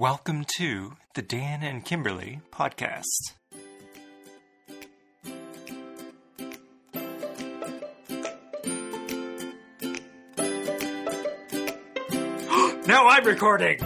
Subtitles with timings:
[0.00, 3.34] Welcome to the Dan and Kimberly podcast.
[12.86, 13.78] now I'm recording!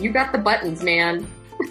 [0.00, 1.24] You got the buttons, man.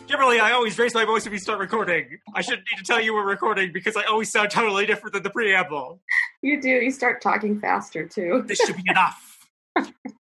[0.08, 2.20] Kimberly, I always raise my voice when we start recording.
[2.34, 5.24] I shouldn't need to tell you we're recording because I always sound totally different than
[5.24, 6.00] the preamble.
[6.42, 6.70] You do.
[6.70, 8.46] You start talking faster too.
[8.48, 9.46] This should be enough.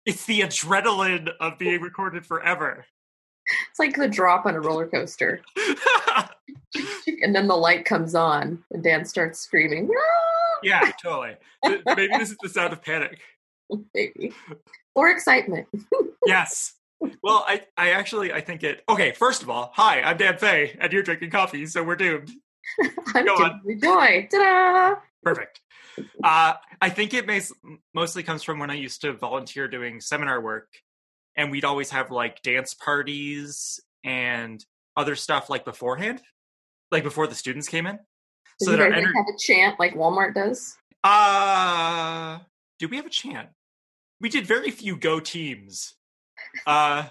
[0.04, 2.84] it's the adrenaline of being recorded forever.
[3.70, 5.40] It's like the drop on a roller coaster.
[7.22, 9.90] and then the light comes on and Dan starts screaming.
[9.96, 11.36] "Ah!" yeah, totally.
[11.64, 13.20] Maybe this is the sound of panic.
[13.94, 14.32] Maybe.
[14.94, 15.66] Or excitement.
[16.24, 16.74] Yes.
[17.20, 18.84] Well, I, I actually, I think it.
[18.88, 22.30] Okay, first of all, hi, I'm Dan Fay, and you're drinking coffee, so we're doomed.
[23.12, 23.60] I'm Go on.
[23.66, 24.28] Kimberly Joy.
[24.30, 25.00] Ta-da!
[25.24, 25.60] Perfect.
[26.22, 27.52] Uh, I think it mas-
[27.92, 30.68] mostly comes from when I used to volunteer doing seminar work,
[31.36, 34.64] and we'd always have like dance parties and
[34.96, 36.20] other stuff like beforehand,
[36.90, 37.98] like before the students came in.
[38.58, 40.76] Did So that our ener- have a chant like Walmart does?
[41.04, 42.38] Uh,
[42.78, 43.48] do we have a chant?
[44.20, 45.94] We did very few go teams.
[46.66, 47.04] Uh,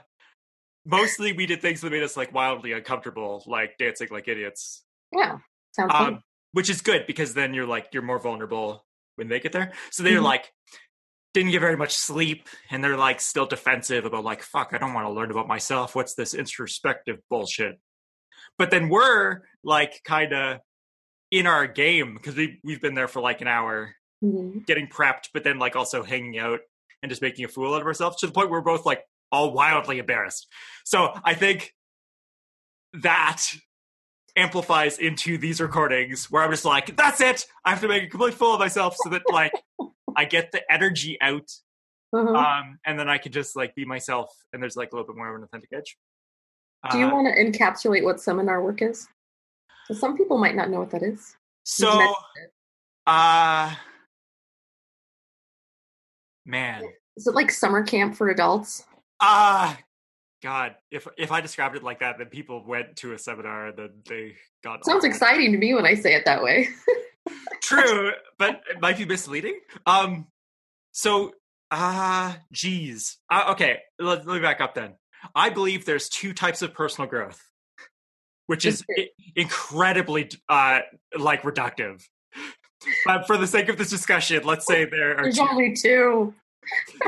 [0.85, 4.83] mostly we did things that made us like wildly uncomfortable, like dancing like idiots.
[5.11, 5.37] Yeah.
[5.73, 6.13] Sounds fun.
[6.15, 8.85] Um, which is good because then you're like you're more vulnerable
[9.15, 9.71] when they get there.
[9.89, 10.23] So they're Mhm.
[10.23, 10.51] like
[11.33, 14.93] didn't get very much sleep and they're like still defensive about like fuck I don't
[14.93, 15.95] want to learn about myself.
[15.95, 17.79] What's this introspective bullshit?
[18.57, 20.57] But then we're like kind of
[21.31, 24.65] in our game because we we've been there for like an hour Mhm.
[24.67, 26.59] getting prepped, but then like also hanging out
[27.01, 29.01] and just making a fool out of ourselves to the point where we're both like
[29.31, 30.47] all wildly embarrassed.
[30.85, 31.73] So I think
[32.93, 33.41] that
[34.35, 37.45] amplifies into these recordings where I'm just like, that's it.
[37.65, 39.53] I have to make a complete fool of myself so that like
[40.15, 41.51] I get the energy out,
[42.13, 42.35] Uh-huh.
[42.35, 45.17] um, and then I can just like be myself, and there's like a little bit
[45.17, 45.97] more of an authentic edge.
[46.91, 49.07] Do you Uh, want to encapsulate what seminar work is?
[49.87, 51.35] 'Cause some people might not know what that is.
[51.63, 52.15] So,
[53.07, 53.75] uh,
[56.45, 56.83] man,
[57.17, 58.85] Is it like summer camp for adults?
[59.19, 59.77] Ah,
[60.41, 60.75] God!
[60.89, 64.01] If if I described it like that, then people went to a seminar and then
[64.07, 66.67] they got Sounds exciting to me when I say it that way.
[67.61, 69.59] True, but it might be misleading.
[69.85, 70.27] Um,
[70.91, 71.33] so
[71.69, 73.17] ah, geez.
[73.29, 74.93] Uh, okay, let, let me back up then.
[75.35, 77.39] I believe there's two types of personal growth,
[78.47, 80.79] which is i- incredibly uh
[81.17, 82.01] like reductive.
[83.05, 86.33] But for the sake of this discussion, let's say there are There's two only two.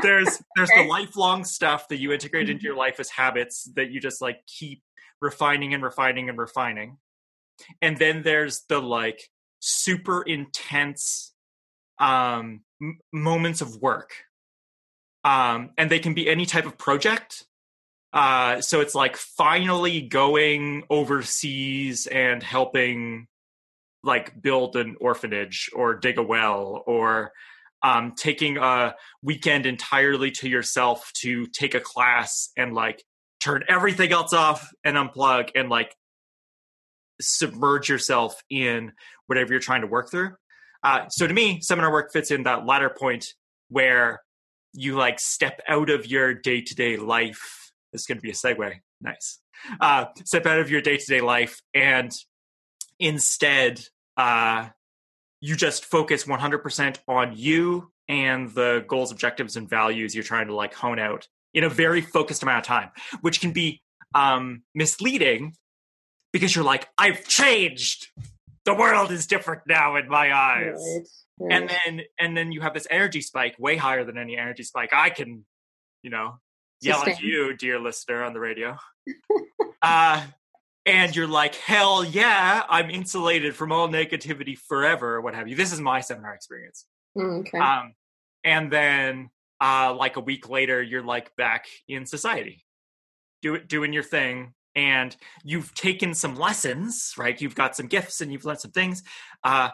[0.02, 0.84] there's there's Okay.
[0.84, 4.38] the lifelong stuff that you integrate into your life as habits that you just like
[4.46, 4.82] keep
[5.20, 6.98] refining and refining and refining
[7.80, 9.20] and then there's the like
[9.64, 11.32] super intense
[11.98, 14.12] um m- moments of work.
[15.24, 17.46] Um and they can be any type of project.
[18.12, 23.26] Uh so it's like finally going overseas and helping
[24.02, 27.32] like build an orphanage or dig a well or
[27.82, 33.04] um, taking a weekend entirely to yourself to take a class and like
[33.40, 35.94] turn everything else off and unplug and like
[37.20, 38.92] submerge yourself in
[39.26, 40.32] whatever you're trying to work through.
[40.82, 43.26] Uh, so to me, seminar work fits in that latter point
[43.68, 44.20] where
[44.72, 47.72] you like step out of your day to day life.
[47.92, 48.74] This is going to be a segue.
[49.00, 49.40] Nice.
[49.80, 52.12] Uh, step out of your day to day life and
[52.98, 53.80] instead,
[54.16, 54.68] uh,
[55.40, 60.54] you just focus 100% on you and the goals, objectives, and values you're trying to
[60.54, 63.82] like hone out in a very focused amount of time, which can be
[64.14, 65.54] um, misleading
[66.32, 68.08] because you're like, I've changed.
[68.64, 70.74] The world is different now in my eyes.
[70.76, 71.06] Right,
[71.38, 71.52] right.
[71.52, 74.90] And then and then you have this energy spike way higher than any energy spike
[74.92, 75.44] I can,
[76.02, 76.38] you know,
[76.80, 78.76] yell at you, dear listener on the radio.
[79.82, 80.24] uh
[80.86, 85.56] and you're like, hell yeah, I'm insulated from all negativity forever, what have you.
[85.56, 86.84] This is my seminar experience.
[87.16, 87.58] Mm, okay.
[87.58, 87.94] Um,
[88.42, 92.64] and then uh, like a week later, you're like back in society,
[93.40, 97.40] do doing your thing, and you've taken some lessons, right?
[97.40, 99.02] You've got some gifts and you've learned some things,
[99.42, 99.70] uh,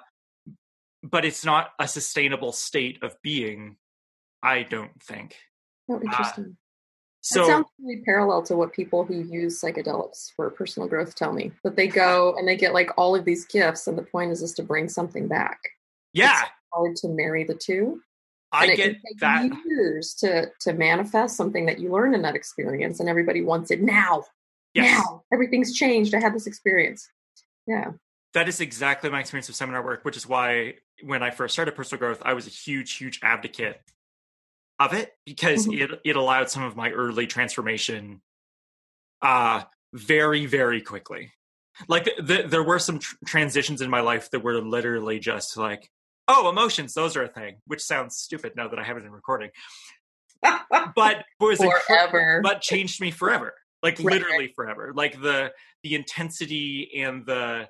[1.02, 3.76] but it's not a sustainable state of being.
[4.42, 5.36] I don't think
[5.90, 6.56] oh, interesting.
[7.20, 7.42] so.
[7.42, 11.52] it sounds really parallel to what people who use psychedelics for personal growth tell me.
[11.64, 14.40] That they go and they get like all of these gifts, and the point is
[14.40, 15.58] just to bring something back.
[16.12, 18.00] yeah, Hard to marry the two.
[18.52, 19.50] I and it get can take that.
[19.66, 23.82] years to to manifest something that you learn in that experience, and everybody wants it
[23.82, 24.24] now.
[24.74, 25.02] Yes.
[25.04, 26.14] Now everything's changed.
[26.14, 27.08] I had this experience.
[27.66, 27.92] Yeah.
[28.34, 31.74] that is exactly my experience of seminar work, which is why when I first started
[31.74, 33.80] personal growth, I was a huge, huge advocate
[34.78, 35.80] of it because Mhm.
[35.80, 38.22] it it allowed some of my early transformation
[39.22, 41.32] uh, very, very quickly.
[41.88, 45.56] Like the, the, there were some tr- transitions in my life that were literally just
[45.56, 45.90] like,
[46.28, 49.10] oh, emotions, those are a thing, which sounds stupid now that I have it in
[49.10, 49.50] recording.
[50.42, 52.40] but was forever.
[52.42, 53.54] but changed me forever.
[53.82, 54.14] Like Right.
[54.20, 54.92] literally forever.
[54.94, 57.68] Like the the intensity and the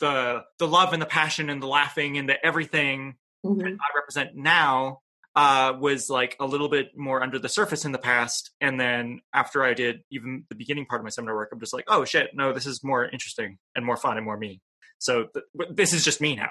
[0.00, 3.76] the the love and the passion and the laughing and the everything Mhm.
[3.80, 5.00] I represent now
[5.36, 8.50] uh, was like a little bit more under the surface in the past.
[8.60, 11.74] And then after I did even the beginning part of my seminar work, I'm just
[11.74, 14.62] like, oh shit, no, this is more interesting and more fun and more me.
[14.98, 16.48] So th- this is just me now.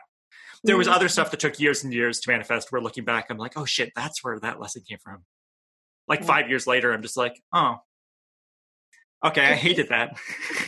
[0.64, 0.94] There was Mhm.
[0.94, 2.72] other stuff that took years and years to manifest.
[2.72, 5.26] Where looking back, I'm like, oh shit, that's where that lesson came from.
[6.08, 6.28] Like Yeah.
[6.28, 7.78] five years later, I'm just like, oh,
[9.26, 10.18] okay, I hated that.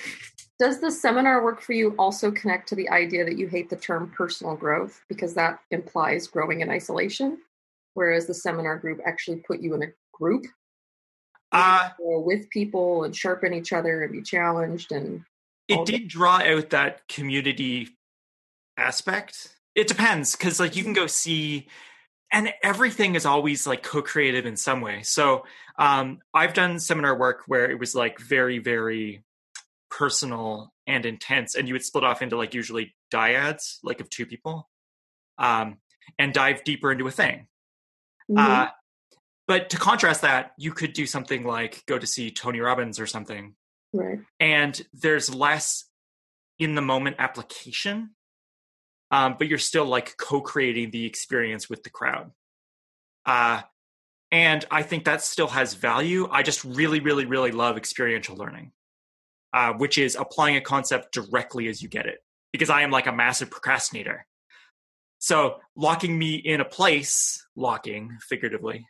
[0.60, 3.76] Does the seminar work for you also connect to the idea that you hate the
[3.76, 7.38] term personal growth because that implies growing in isolation,
[7.94, 10.46] whereas the seminar group actually put you in a group
[11.52, 15.24] uh, with people and sharpen each other and be challenged and
[15.68, 17.90] it did draw out that community
[18.78, 21.68] aspect it depends because like you can go see
[22.32, 25.44] and everything is always like co-creative in some way so
[25.80, 29.24] um i've done seminar work where it was like very very
[29.90, 34.26] personal and intense and you would split off into like usually dyads like of two
[34.26, 34.70] people
[35.38, 35.78] um
[36.20, 37.48] and dive deeper into a thing
[38.30, 38.38] Mhm.
[38.40, 38.68] uh
[39.48, 43.08] but to contrast that you could do something like go to see tony robbins or
[43.08, 43.56] something
[43.94, 44.20] right.
[44.42, 45.86] and there's less
[46.60, 48.10] in the moment application
[49.12, 52.32] um, but you're still like co-creating the experience with the crowd.
[53.26, 53.62] Uh,
[54.32, 56.28] and i think that still has value.
[56.30, 58.72] I just really really really love experiential learning
[59.54, 62.20] uh, which is applying a concept directly as you get it
[62.52, 64.26] because i am like a massive procrastinator.
[65.20, 68.86] So locking me in a place locking figuratively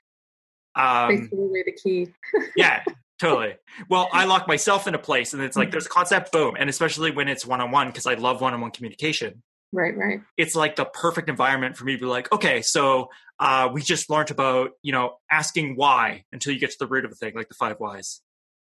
[0.76, 2.08] um, Basically, the key.
[2.56, 2.84] yeah
[3.20, 3.56] totally.
[3.90, 6.70] Well i lock myself in a place and it's like there's a concept boom and
[6.70, 9.44] especially when it's one-on-one because i love one-on-one communication
[9.74, 10.22] Right, right.
[10.38, 13.10] it's like the perfect environment for me to be like okay so
[13.40, 17.06] uh, we just learned about you know asking why until you get to the root
[17.06, 18.22] of a thing like the five whys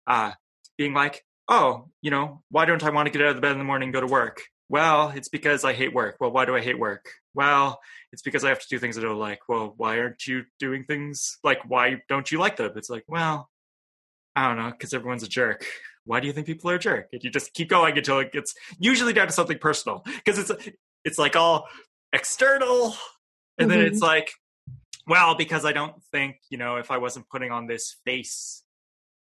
[0.08, 0.32] uh,
[0.78, 3.54] being like oh you know why don't i want to get out of the bed
[3.54, 6.46] in the morning and go to work well it's because i hate work well why
[6.46, 7.80] do i hate work well
[8.12, 10.84] it's because i have to do things i don't like well why aren't you doing
[10.84, 13.50] things like why don't you like them it's like well
[14.36, 15.66] I don't know, because everyone's a jerk.
[16.06, 17.10] Why do you think people are a jerk?
[17.12, 20.04] And you just keep going until it gets usually down to something personal.
[20.06, 20.52] Because it's
[21.04, 21.68] it's like all
[22.14, 22.96] external.
[23.58, 23.88] And then Mhm.
[23.88, 24.32] it's like,
[25.08, 28.64] well, because I don't think, you know, if I wasn't putting on this face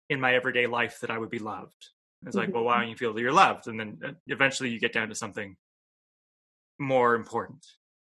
[0.09, 1.91] in my everyday life that I would be loved.
[2.27, 2.55] It's like, Mhm.
[2.55, 3.67] well, why don't you feel that you're loved?
[3.67, 5.57] And then uh, eventually you get down to something
[6.79, 7.67] more important.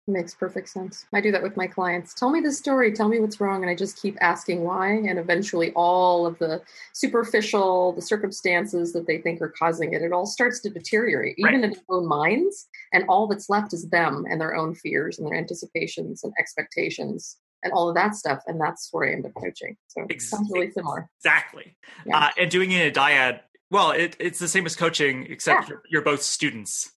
[0.09, 1.05] Makes perfect sense.
[1.13, 2.15] I do that with my clients.
[2.15, 2.91] Tell me the story.
[2.91, 4.89] Tell me what's wrong, and I just keep asking why.
[4.93, 6.63] And eventually, all of the
[6.93, 11.53] superficial, the circumstances that they think are causing it, it all starts to deteriorate, even
[11.53, 11.63] Right.
[11.63, 12.67] in their own minds.
[12.91, 17.37] And all that's left is them and their own fears and their anticipations and expectations
[17.61, 18.41] and all of that stuff.
[18.47, 19.77] And that's where I end up coaching.
[19.89, 21.07] So it Ex- sounds really similar.
[21.19, 21.75] Exactly.
[22.07, 22.17] Yeah.
[22.17, 25.63] Uh, and doing it in a dyad, well, it, it's the same as coaching, except
[25.63, 25.69] Yeah.
[25.69, 26.91] you're, you're both students.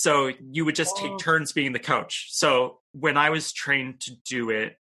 [0.00, 1.00] So you would just Oh.
[1.08, 2.28] take turns being the coach.
[2.30, 4.78] So when I was trained to do it,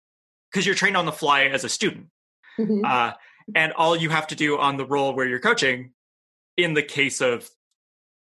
[0.52, 2.08] because you're trained on the fly as a student,
[2.60, 2.84] Mhm.
[2.86, 3.16] uh,
[3.56, 5.94] and all you have to do on the role where you're coaching,
[6.58, 7.50] in the case of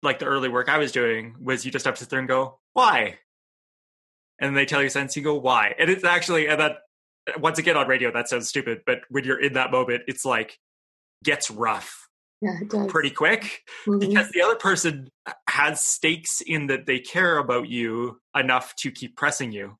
[0.02, 2.26] like the early work I was doing, was you just have to sit there and
[2.26, 3.21] go, why?
[4.40, 5.76] And they tell you sense, you go, why?
[5.78, 6.78] And it's actually, and that
[7.38, 10.59] once again on radio, that sounds stupid, but when you're in that moment, it's like
[11.23, 12.09] gets rough
[12.42, 12.58] yeah,
[12.88, 14.00] pretty quick Mhm.
[14.00, 15.11] because the other person
[15.49, 19.78] has stakes in that they care about you enough to keep pressing you.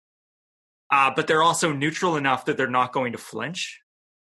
[0.90, 3.81] Uh, but they're also neutral enough that they're not going to flinch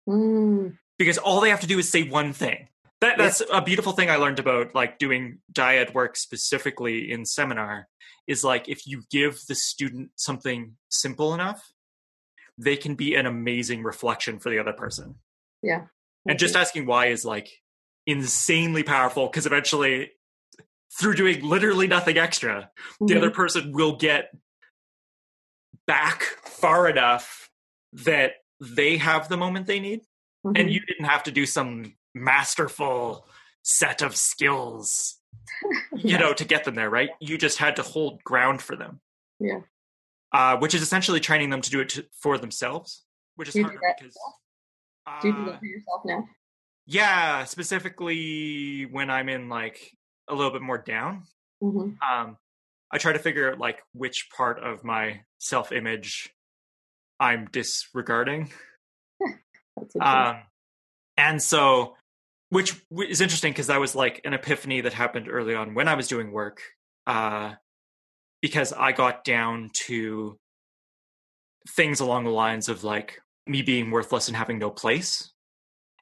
[0.08, 0.78] Mm.
[0.98, 2.68] because all they have to do is say one thing.
[3.00, 3.24] That, Yeah.
[3.24, 7.88] that's a beautiful thing I learned about like doing dyad work specifically in seminar
[8.26, 11.72] is like if you give the student something simple enough,
[12.58, 15.20] they can be an amazing reflection for the other person.
[15.62, 15.86] Yeah.
[16.26, 17.48] And just asking why is like
[18.08, 20.10] insanely powerful because eventually
[20.98, 23.16] through doing literally nothing extra, the Mhm.
[23.18, 24.34] other person will get
[25.86, 27.50] back far enough
[27.92, 30.00] that they have the moment they need
[30.44, 30.72] and Mhm.
[30.72, 33.28] you didn't have to do some masterful
[33.62, 35.20] set of skills
[35.92, 39.00] you know to get them there right you just had to hold ground for them
[39.38, 39.60] Yeah.
[40.32, 43.04] uh, which is essentially training them to do it to, for themselves
[43.36, 44.16] which is Do you do harder that because
[45.22, 46.28] Do you do uh, that for yourself now?
[46.88, 49.78] Yeah specifically when i'm in like
[50.28, 51.22] a little bit more down
[51.60, 52.36] hmm um
[52.90, 56.34] i try to figure out like which part of my self-image
[57.20, 58.50] i'm disregarding
[60.00, 60.42] um
[61.16, 61.94] and so
[62.50, 65.94] which is interesting because that was like an epiphany that happened early on when I
[65.94, 66.62] was doing work.
[67.06, 67.54] Uh,
[68.40, 70.38] because I got down to
[71.70, 75.32] things along the lines of like me being worthless and having no place.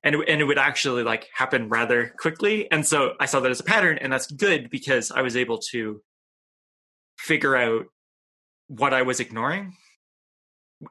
[0.07, 2.71] And it, and it would actually like happen rather quickly.
[2.71, 5.59] And so I saw that as a pattern, and that's good because I was able
[5.73, 6.01] to
[7.19, 7.87] figure out
[8.69, 9.75] what I was ignoring.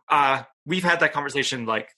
[0.09, 1.89] Uh, we've had that conversation like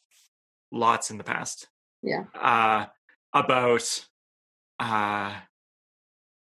[0.71, 1.67] lots in the past.
[2.03, 2.25] Yeah.
[2.39, 2.85] Uh,
[3.33, 4.05] about
[4.79, 5.33] uh,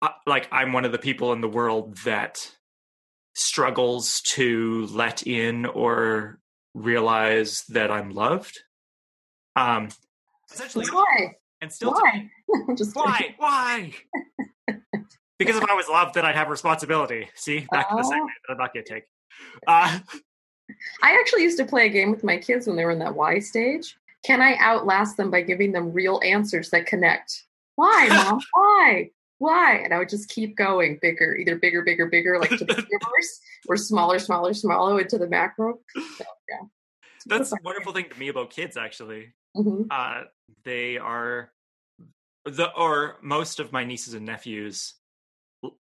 [0.01, 2.51] uh, like I'm one of the people in the world that
[3.34, 6.39] struggles to let in or
[6.74, 8.60] realize that I'm loved.
[9.55, 9.89] Um,
[10.51, 11.35] essentially, why?
[11.61, 12.29] And still, why?
[12.75, 13.35] Just why?
[13.37, 13.93] Why?
[15.39, 17.29] because if I was loved, then I'd have responsibility.
[17.35, 19.03] See, back to the segment that I'm not going to take.
[19.67, 19.99] Uh,
[21.01, 23.15] I actually used to play a game with my kids when they were in that
[23.15, 23.97] why stage.
[24.25, 27.43] Can I outlast them by giving them real answers that connect?
[27.75, 28.41] Why, mom?
[28.53, 29.11] why?
[29.37, 29.75] Why?
[29.83, 33.39] And I would just keep going bigger, either bigger, bigger, bigger, like to the universe,
[33.67, 35.79] or smaller, smaller, smaller into the macro.
[35.95, 36.67] So, yeah.
[37.25, 39.33] That's a wonderful thing to me about kids, actually.
[39.55, 39.83] Mm-hmm.
[39.89, 40.24] Uh,
[40.63, 41.51] they are
[42.45, 44.93] the or most of my nieces and nephews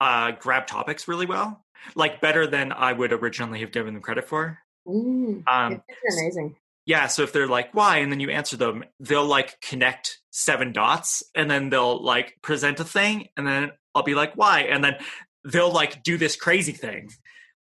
[0.00, 4.26] uh, grab topics really well, like better than I would originally have given them credit
[4.26, 4.58] for.
[4.88, 6.56] Mm, Um, it's amazing.
[6.87, 7.99] yeah, so if they're like, why?
[7.99, 12.80] And then you answer them, they'll like connect seven dots and then they'll like present
[12.80, 13.28] a thing.
[13.37, 14.61] And then I'll be like, why?
[14.61, 14.96] And then
[15.44, 17.11] they'll like do this crazy thing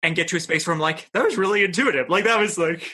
[0.02, 2.09] and get to a space where I'm like, that was really intuitive.
[2.09, 2.90] Like, that was like,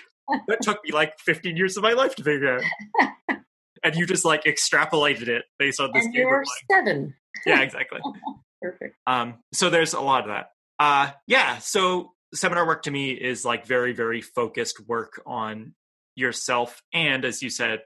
[0.48, 3.08] that took me like 15 years of my life to figure out.
[3.84, 6.22] and you just like extrapolated it based on this And game.
[6.22, 7.14] you're seven.
[7.46, 8.00] Yeah, exactly.
[8.62, 8.96] Perfect.
[9.06, 10.50] Um, so there's a lot of that.
[10.78, 11.58] Uh, yeah.
[11.58, 15.74] So seminar work to me is like very, very focused work on
[16.14, 17.80] yourself and, as you said,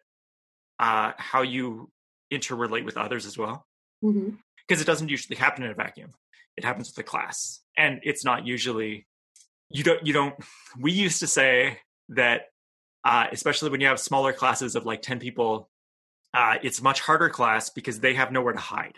[0.79, 1.91] uh, how you
[2.33, 3.65] interrelate with others as well.
[4.03, 6.11] Because it doesn't usually happen in a vacuum.
[6.57, 9.07] It happens with the class, and it's not usually.
[9.71, 10.07] You don't.
[10.07, 10.35] You don't.
[10.79, 11.79] We used to say
[12.11, 12.47] that,
[13.05, 15.69] uh, especially when you have smaller classes of like ten people,
[16.35, 18.95] uh, it's much harder class because they have nowhere to hide.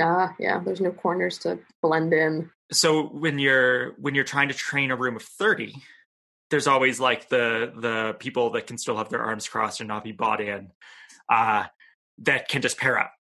[0.00, 0.60] Ah, yeah.
[0.64, 2.50] There's no corners to blend in.
[2.72, 5.74] so when you're when you're trying to train a room of 30
[6.50, 10.02] there's always like the the people that can still have their arms crossed and not
[10.02, 10.70] be bought in
[11.30, 11.64] uh
[12.18, 13.12] that can just pair up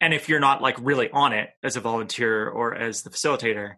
[0.00, 3.76] and if you're not like really on it as a volunteer or as the facilitator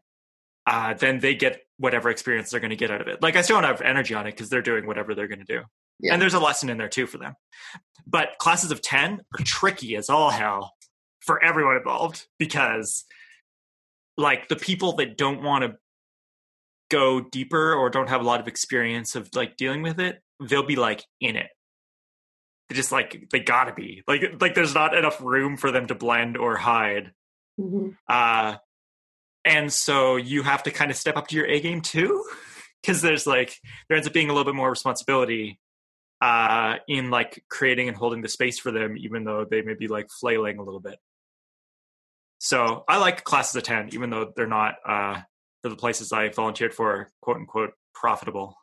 [0.67, 3.23] uh then they get whatever experience they're going to get out of it.
[3.23, 5.45] Like i still don't have energy on it because they're doing whatever they're going to
[5.45, 5.63] do.
[5.99, 6.13] Yeah.
[6.13, 7.35] and there's a lesson in there too for them.
[8.07, 10.75] But classes of 10 are tricky as all hell
[11.21, 13.05] for everyone involved because
[14.17, 15.77] like the people that don't want to
[16.91, 20.63] go deeper or don't have a lot of experience of like dealing with it they'll
[20.63, 21.49] be like in it.
[22.69, 24.03] They just like they gotta be.
[24.07, 27.13] Like like there's not enough room for them to blend or hide.
[27.61, 28.57] Hmm uh
[29.47, 32.25] and so you have to kind of step up to your a game too
[32.83, 33.57] because there's like
[33.89, 35.59] there ends up being a little bit more responsibility
[36.21, 39.87] uh in like creating and holding the space for them even though they may be
[39.89, 40.99] like flailing a little bit.
[42.39, 45.21] So i like classes of 10 even though they're not uh
[45.63, 48.57] they're the places i volunteered for quote unquote profitable.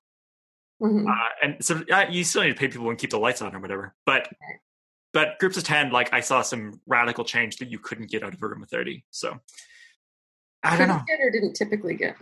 [0.80, 3.42] Hmm uh, and so uh, you still need to pay people and keep the lights
[3.42, 4.28] on or whatever but
[5.13, 8.34] but groups of 10 like i saw some radical change that you couldn't get out
[8.34, 9.40] of a room of 30 so
[10.63, 11.01] i don't know.
[11.20, 12.15] or didn't typically get.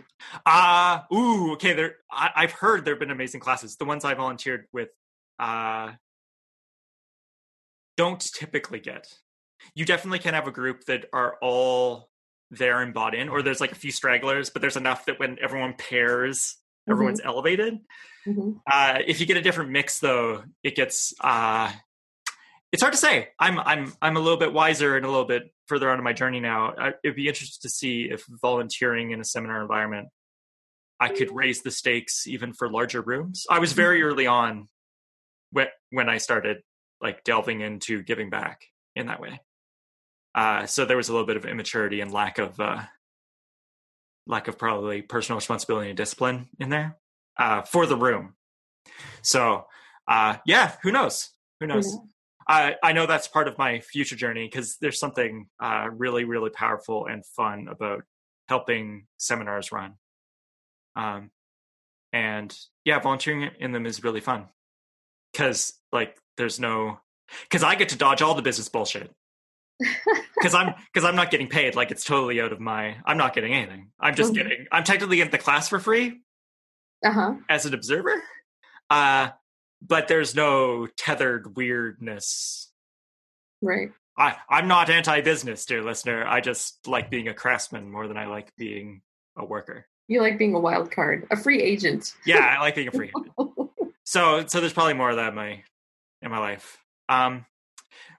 [0.46, 3.76] uh ooh okay there I, i've heard there have been amazing classes.
[3.76, 4.90] The ones i volunteered with
[5.38, 5.92] uh
[7.96, 9.06] don't typically get.
[9.74, 12.08] You definitely can have a group that are all
[12.50, 15.38] there and bought in or there's like a few stragglers but there's enough that when
[15.40, 16.56] everyone pairs
[16.88, 17.78] everyone's elevated.
[18.24, 21.72] Hmm uh, if you get a different mix, though, it gets uh,
[22.72, 23.28] it's hard to say.
[23.38, 26.14] I'm I'm I'm a little bit wiser and a little bit further on in my
[26.14, 26.74] journey now.
[26.76, 30.08] I, it'd be interesting to see if volunteering in a seminar environment,
[30.98, 33.46] I could raise the stakes even for larger rooms.
[33.50, 34.68] I was very early on
[35.50, 36.62] when when I started
[37.00, 38.62] like delving into giving back
[38.96, 39.40] in that way.
[40.34, 42.82] Uh, so there was a little bit of immaturity and lack of uh,
[44.26, 46.96] lack of probably personal responsibility and discipline in there
[47.36, 48.34] uh, for the room.
[49.20, 49.66] So,
[50.08, 51.30] uh, yeah, who knows?
[51.60, 51.98] Who knows?
[52.52, 56.50] I I know that's part of my future journey because there's something uh, really, really
[56.50, 58.02] powerful and fun about
[58.48, 59.94] helping seminars run.
[60.94, 61.30] Um,
[62.12, 62.54] and
[62.84, 64.48] yeah, volunteering in them is really fun
[65.32, 67.00] because like there's no
[67.44, 69.10] because I get to dodge all the business bullshit
[70.34, 71.74] because I'm because I'm not getting paid.
[71.74, 72.96] Like it's totally out of my.
[73.06, 73.92] I'm not getting anything.
[73.98, 74.36] I'm just Mhm.
[74.36, 74.66] getting.
[74.70, 76.20] I'm technically in the class for free,
[77.04, 77.34] Uh huh.
[77.48, 78.22] as an observer.
[78.90, 79.30] Uh,
[79.86, 82.70] but there's no tethered weirdness.
[83.60, 83.90] Right.
[84.16, 86.26] I, I'm not anti-business, dear listener.
[86.26, 89.02] I just like being a craftsman more than I like being
[89.36, 89.86] a worker.
[90.08, 92.14] You like being a wild card, a free agent.
[92.26, 93.70] Yeah, I like being a free agent.
[94.04, 95.62] so, so there's probably more of that in my
[96.20, 96.78] in my life.
[97.08, 97.46] Um,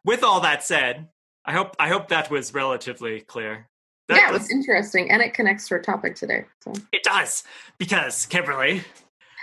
[0.03, 1.09] with all that said,
[1.45, 3.69] I hope I hope that was relatively clear.
[4.09, 6.45] That yeah, it was interesting, and it connects to our topic today.
[6.61, 7.43] So, it does
[7.77, 8.81] because Kimberly,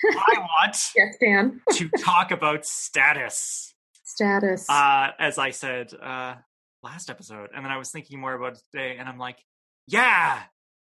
[0.05, 1.61] I want yes, Dan.
[1.73, 3.75] to talk about status.
[4.05, 4.69] Status.
[4.69, 6.35] Uh, as I said uh,
[6.83, 9.39] last episode, and then I was thinking more about it today, and I'm like,
[9.87, 10.41] yeah,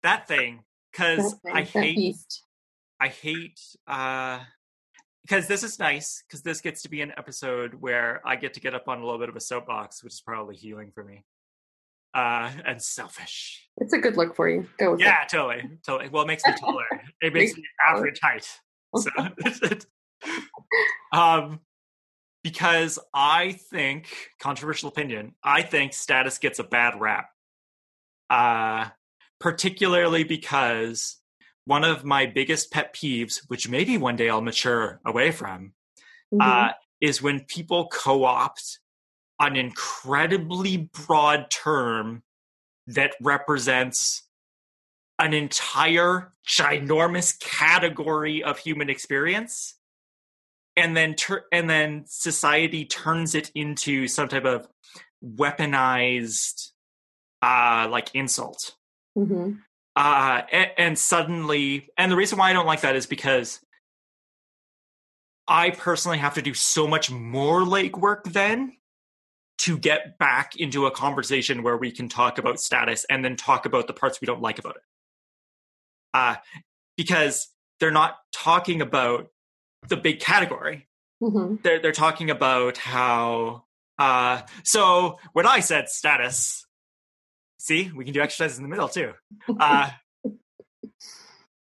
[0.03, 0.65] that thing.
[0.93, 2.45] Because I hate beast.
[3.01, 4.41] I hate uh
[5.23, 8.61] because this is nice because this gets to be an episode where I get to
[8.61, 11.25] get up on a little bit of a soapbox, which is probably healing for me.
[12.15, 13.67] Uh and selfish.
[13.79, 14.69] It's a good look for you.
[14.79, 15.63] Go with Yeah, totally.
[15.85, 16.11] Totally.
[16.11, 16.85] Well, it makes me taller.
[17.23, 18.47] It makes Makes me average height.
[18.97, 19.11] So
[21.13, 21.61] um
[22.43, 24.09] because I think
[24.41, 27.29] controversial opinion, I think status gets a bad rap.
[28.31, 28.89] Uh
[29.41, 31.19] particularly because
[31.65, 35.73] one of my biggest pet peeves, which maybe one day I'll mature away from,
[36.33, 36.37] it.
[36.39, 36.69] Mhm.
[36.71, 38.79] uh, is when people co opt
[39.41, 42.23] an incredibly broad term
[42.87, 44.23] that represents
[45.23, 49.75] an entire ginormous category of human experience.
[50.77, 54.67] And then tur- and then society turns it into some type of
[55.25, 56.71] weaponized
[57.41, 58.75] uh like insult.
[59.17, 59.59] Mhm.
[59.95, 63.61] uh and, and suddenly and the reason why i don't like that is because
[65.47, 68.73] i personally have to do so much more legwork then
[69.59, 73.67] to get back into a conversation where we can talk about status and then talk
[73.67, 74.83] about the parts we don't like about it
[76.15, 76.37] uh
[76.97, 77.49] because
[77.81, 79.29] they're not talking about
[79.89, 80.89] the big category
[81.23, 81.63] Mhm.
[81.63, 83.65] they're they're talking about how
[83.99, 86.67] uh so when I said status,
[87.59, 89.13] see, we can do exercises in the middle too.
[89.49, 89.91] Uh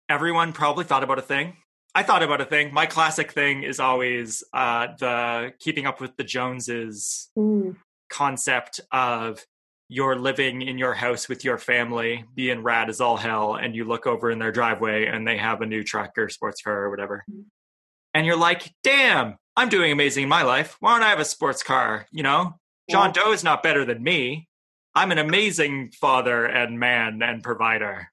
[0.09, 1.57] everyone probably thought about a thing.
[1.95, 2.73] I thought about a thing.
[2.73, 7.77] My classic thing is always uh the keeping up with the Joneses Mm.
[8.09, 9.43] concept of
[9.89, 13.85] you're living in your house with your family, being rad as all hell, and you
[13.85, 16.89] look over in their driveway and they have a new truck or sports car or
[16.89, 17.23] whatever.
[18.13, 20.75] And you're like, damn, I'm doing amazing in my life.
[20.79, 22.05] Why don't I have a sports car?
[22.11, 24.47] You know, John Doe is not better than me.
[24.93, 28.09] I'm an amazing father and man and provider.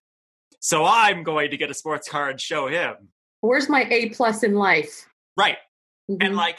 [0.61, 2.95] So I'm going to get a sports car and show him.
[3.41, 5.09] Where's my A plus in life?
[5.37, 5.59] Right.
[6.11, 6.19] Mhm.
[6.21, 6.59] and like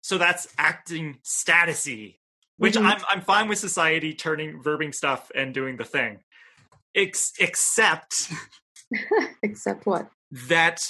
[0.00, 2.17] so that's acting statusy
[2.58, 2.84] which Mhm.
[2.84, 6.20] i'm i'm fine with society turning verbing stuff and doing the thing
[6.94, 8.14] Ex- except
[9.42, 10.10] Except what?
[10.48, 10.80] that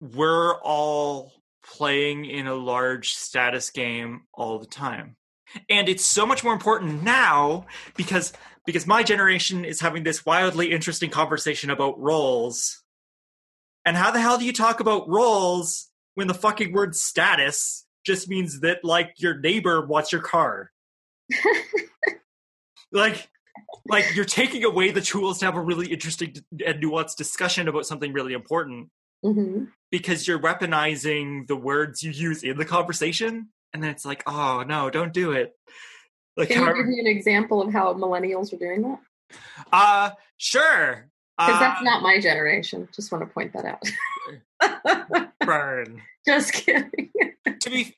[0.00, 1.32] we're all
[1.64, 5.16] playing in a large status game all the time
[5.68, 8.32] and it's so much more important now because
[8.66, 12.82] because my generation is having this wildly interesting conversation about roles
[13.84, 18.28] and how the hell do you talk about roles when the fucking word status just
[18.28, 20.70] means that like your neighbor wants your car
[22.92, 23.28] like
[23.88, 27.84] like you're taking away the tools to have a really interesting and nuanced discussion about
[27.84, 28.88] something really important
[29.22, 34.22] hmm because you're weaponizing the words you use in the conversation and then it's like
[34.26, 35.52] oh no don't do it
[36.36, 38.98] like Can you give me an example of how millennials are doing that?
[39.72, 42.88] uh sure Because uh, that's not my generation.
[42.94, 43.82] Just want to point that out.
[45.40, 47.10] Burn Just kidding.
[47.60, 47.94] to be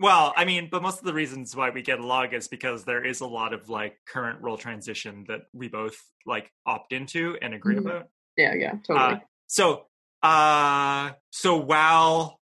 [0.00, 3.04] well i mean but most of the reasons why we get along is because there
[3.04, 5.96] is a lot of like current role transition that we both
[6.26, 7.86] like opt into and agree Mhm.
[7.86, 9.16] about yeah, yeah, totally.
[9.16, 9.86] Uh, so
[10.22, 12.40] uh so while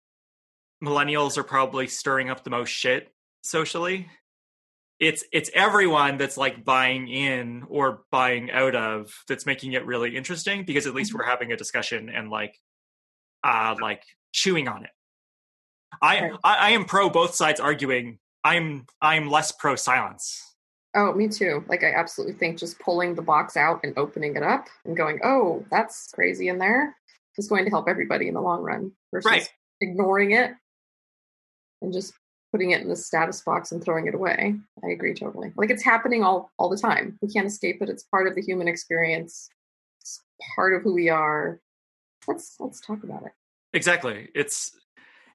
[0.82, 4.08] millennials are probably stirring up the most shit socially
[5.00, 10.16] it's it's everyone that's like buying in or buying out of that's making it really
[10.16, 11.18] interesting because at least Mhm.
[11.18, 12.58] we're having a discussion and like
[13.44, 14.02] uh like
[14.32, 14.90] chewing on it
[16.02, 20.40] i i, I am pro both sides arguing i'm i'm less pro silence
[20.96, 21.64] Oh, me too.
[21.68, 25.18] Like I absolutely think just pulling the box out and opening it up and going,
[25.24, 26.96] "Oh, that's crazy in there,"
[27.36, 29.48] is going to help everybody in the long run versus Right.
[29.80, 30.52] ignoring it
[31.82, 32.14] and just
[32.52, 34.54] putting it in the status box and throwing it away.
[34.84, 35.52] I agree totally.
[35.56, 37.18] Like it's happening all all the time.
[37.20, 37.88] We can't escape it.
[37.88, 39.50] It's part of the human experience.
[40.00, 40.22] It's
[40.54, 41.58] part of who we are.
[42.26, 43.32] Let's let's talk about it.
[43.72, 44.28] Exactly.
[44.34, 44.72] It's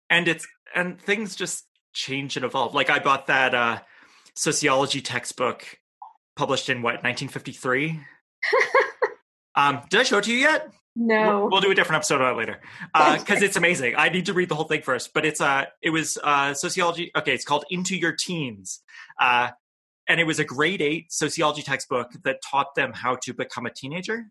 [0.10, 2.74] and it's and things just change and evolve.
[2.74, 3.80] Like I bought that uh
[4.36, 5.66] sociology textbook
[6.36, 8.00] published in what 1953.
[9.56, 10.72] um, did I show it to you yet?
[10.96, 11.42] No.
[11.42, 12.62] We'll, we'll do a different episode about it later
[12.94, 13.96] because it's amazing.
[13.98, 17.12] I need to read the whole thing first, but it's uh it was uh sociology.
[17.16, 18.82] Okay, it's called Into Your Teens.
[19.20, 19.50] Uh,
[20.08, 23.70] and it was a grade eight sociology textbook that taught them how to become a
[23.72, 24.26] teenager.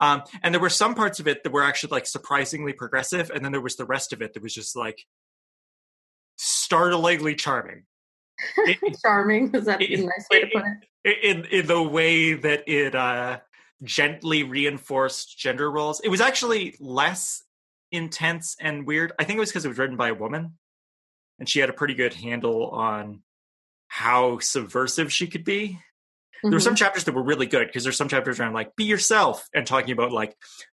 [0.00, 3.44] Um, and there were some parts of it that were actually like surprisingly progressive, and
[3.44, 5.04] then there was the rest of it that was just like
[6.36, 7.84] startlingly charming.
[8.58, 10.64] It, charming is that it, a nice way to put
[11.04, 11.18] it?
[11.24, 13.40] In in the way that it uh,
[13.82, 16.00] gently reinforced gender roles.
[16.00, 17.42] It was actually less
[17.92, 19.12] intense and weird.
[19.18, 20.58] I think it was because it was written by a woman,
[21.38, 23.22] and she had a pretty good handle on
[23.88, 25.78] how subversive she could be.
[26.40, 26.50] Mm-hmm.
[26.50, 26.84] There were some mm-hmm.
[26.84, 29.92] chapters that were really good because there's some chapters around like be yourself and talking
[29.92, 30.34] about like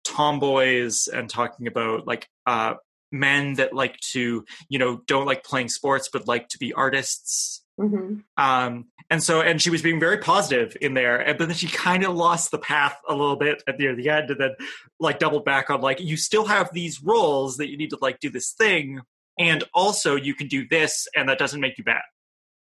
[0.05, 2.75] tomboys and talking about like uh
[3.13, 7.65] men that like to you know don't like playing sports but like to be artists
[7.79, 8.19] mm-hmm.
[8.43, 11.67] um and so and she was being very positive in there and but then she
[11.67, 14.55] kind of lost the path a little bit at the, the end and then
[15.01, 18.21] like doubled back on like you still have these roles that you need to like
[18.21, 19.01] do this thing
[19.39, 22.03] and also you can do this and that doesn't make you bad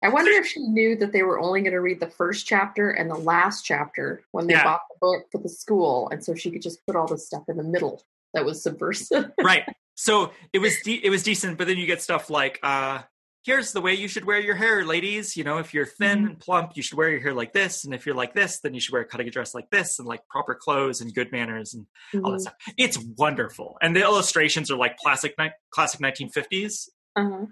[0.04, 2.90] I wonder if she knew that they were only going to read the first chapter
[2.90, 4.64] and the last chapter when they yeah.
[4.64, 7.44] bought the book for the school, and so she could just put all this stuff
[7.48, 9.32] in the middle that was subversive.
[9.44, 9.64] right.
[9.96, 13.04] So it was de- it was decent, but then you get stuff like, uh,
[13.44, 15.38] "Here's the way you should wear your hair, ladies.
[15.38, 16.28] You know, if you're thin mm-hmm.
[16.28, 18.74] and plump, you should wear your hair like this, and if you're like this, then
[18.74, 21.32] you should wear a cutting a dress like this, and like proper clothes and good
[21.32, 21.86] manners and
[22.16, 22.26] mm-hmm.
[22.26, 26.90] all that stuff." It's wonderful, and the illustrations are like classic ni- classic 1950s.
[27.16, 27.46] Uh-huh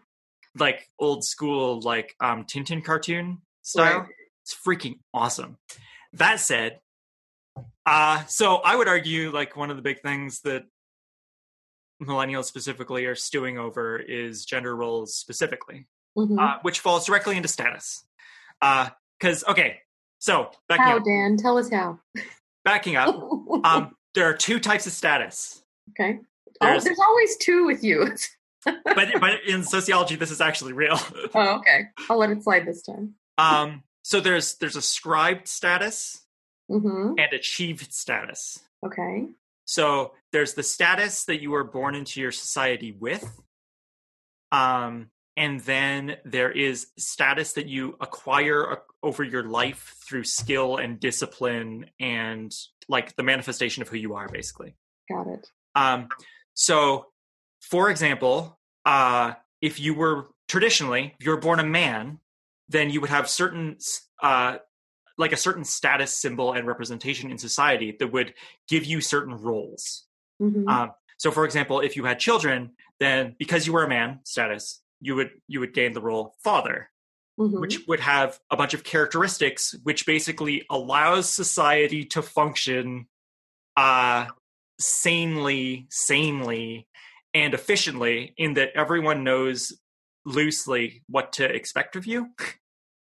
[0.57, 3.99] like old school like um Tintin cartoon style.
[3.99, 4.09] Right.
[4.43, 5.57] It's freaking awesome.
[6.13, 6.79] That said,
[7.85, 10.63] uh so I would argue like one of the big things that
[12.01, 16.39] millennials specifically are stewing over is gender roles specifically, mm-hmm.
[16.39, 18.05] uh, which falls directly into status.
[18.61, 19.79] Because uh, okay,
[20.19, 21.37] so backing how up, Dan?
[21.37, 21.99] Tell us how.
[22.63, 23.15] Backing up,
[23.63, 25.63] um, there are two types of status.
[25.91, 26.19] Okay.
[26.61, 28.15] Oh, there's, oh, there's always two with you.
[28.65, 30.99] but but in sociology, this is actually real.
[31.35, 31.85] oh, okay.
[32.09, 33.15] I'll let it slide this time.
[33.37, 36.25] Um, so there's there's ascribed status
[36.69, 37.13] mm-hmm.
[37.17, 38.59] and achieved status.
[38.85, 39.27] Okay.
[39.65, 43.39] So there's the status that you were born into your society with,
[44.51, 50.99] um, and then there is status that you acquire over your life through skill and
[50.99, 52.53] discipline and
[52.89, 54.75] like the manifestation of who you are, basically.
[55.09, 55.47] Got it.
[55.75, 56.09] Um,
[56.55, 57.05] so
[57.61, 62.19] for example, uh, if you were traditionally, if you were born a man,
[62.69, 63.77] then you would have certain,
[64.21, 64.57] uh,
[65.17, 68.33] like a certain status symbol and representation in society that would
[68.67, 70.05] give you certain roles.
[70.41, 70.67] Mm-hmm.
[70.67, 74.81] Um, so, for example, if you had children, then because you were a man, status,
[75.01, 76.89] you would you would gain the role father,
[77.39, 77.59] mm-hmm.
[77.59, 83.07] which would have a bunch of characteristics which basically allows society to function
[83.75, 84.27] uh,
[84.79, 86.87] sanely, sanely
[87.33, 89.73] and efficiently in that everyone knows
[90.25, 92.29] loosely what to expect of you.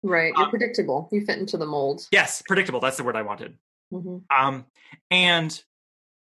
[0.03, 0.33] Right.
[0.37, 1.09] You're um, predictable.
[1.13, 2.07] You fit into the mold.
[2.11, 2.81] Yes, predictable.
[2.81, 3.57] That's the word I wanted.
[3.93, 4.19] Mm-hmm.
[4.37, 4.67] Um,
[5.11, 5.63] and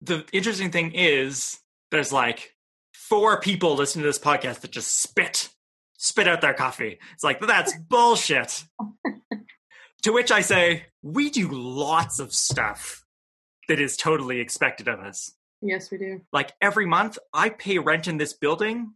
[0.01, 1.59] the interesting thing is
[1.91, 2.55] there's like
[2.93, 5.49] four people listening to this podcast that just spit,
[5.97, 6.99] spit out their coffee.
[7.13, 8.63] It's like, that's bullshit.
[10.03, 13.05] to which I say, we do lots of stuff
[13.67, 15.31] that is totally expected of us.
[15.61, 16.21] Yes, we do.
[16.31, 18.93] Like every month, I pay rent in this building,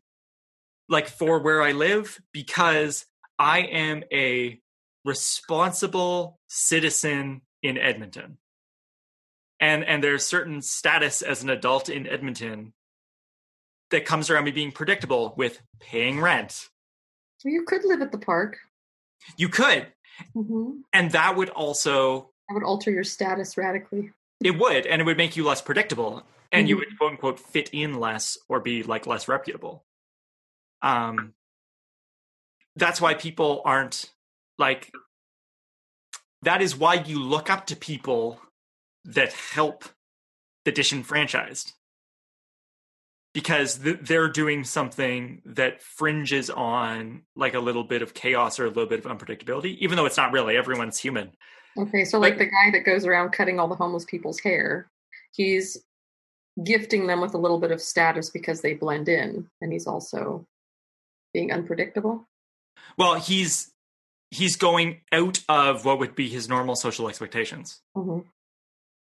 [0.88, 3.06] like for where I live, because
[3.38, 4.60] I am a
[5.06, 8.38] responsible citizen in Edmonton.
[9.60, 12.74] And and there's certain status as an adult in Edmonton
[13.92, 16.70] that comes around me being predictable with paying rent.
[17.44, 18.58] You could live at the park.
[19.38, 19.88] You could.
[20.36, 20.82] Mm-hmm.
[20.94, 24.12] And that would also that would alter your status radically.
[24.42, 26.24] It would, and it would make you less predictable
[26.54, 26.70] and mm-hmm.
[26.70, 29.84] you would quote unquote fit in less or be like less reputable.
[30.82, 31.34] Um
[32.76, 34.12] that's why people aren't
[34.58, 34.92] like
[36.44, 38.40] that is why you look up to people
[39.06, 39.86] that help
[40.66, 41.74] the disenfranchised
[43.34, 48.66] because th- they're doing something that fringes on like a little bit of chaos or
[48.66, 50.56] a little bit of unpredictability even though it's not really.
[50.56, 51.32] Everyone's human.
[51.78, 54.90] Okay so like but, the guy that goes around cutting all the homeless people's hair
[55.32, 55.78] he's
[56.62, 60.46] gifting them with a little bit of status because they blend in and he's also
[61.34, 62.28] being unpredictable
[62.98, 63.72] well he's
[64.30, 68.20] he's going out of what would be his normal social expectations mm-hmm.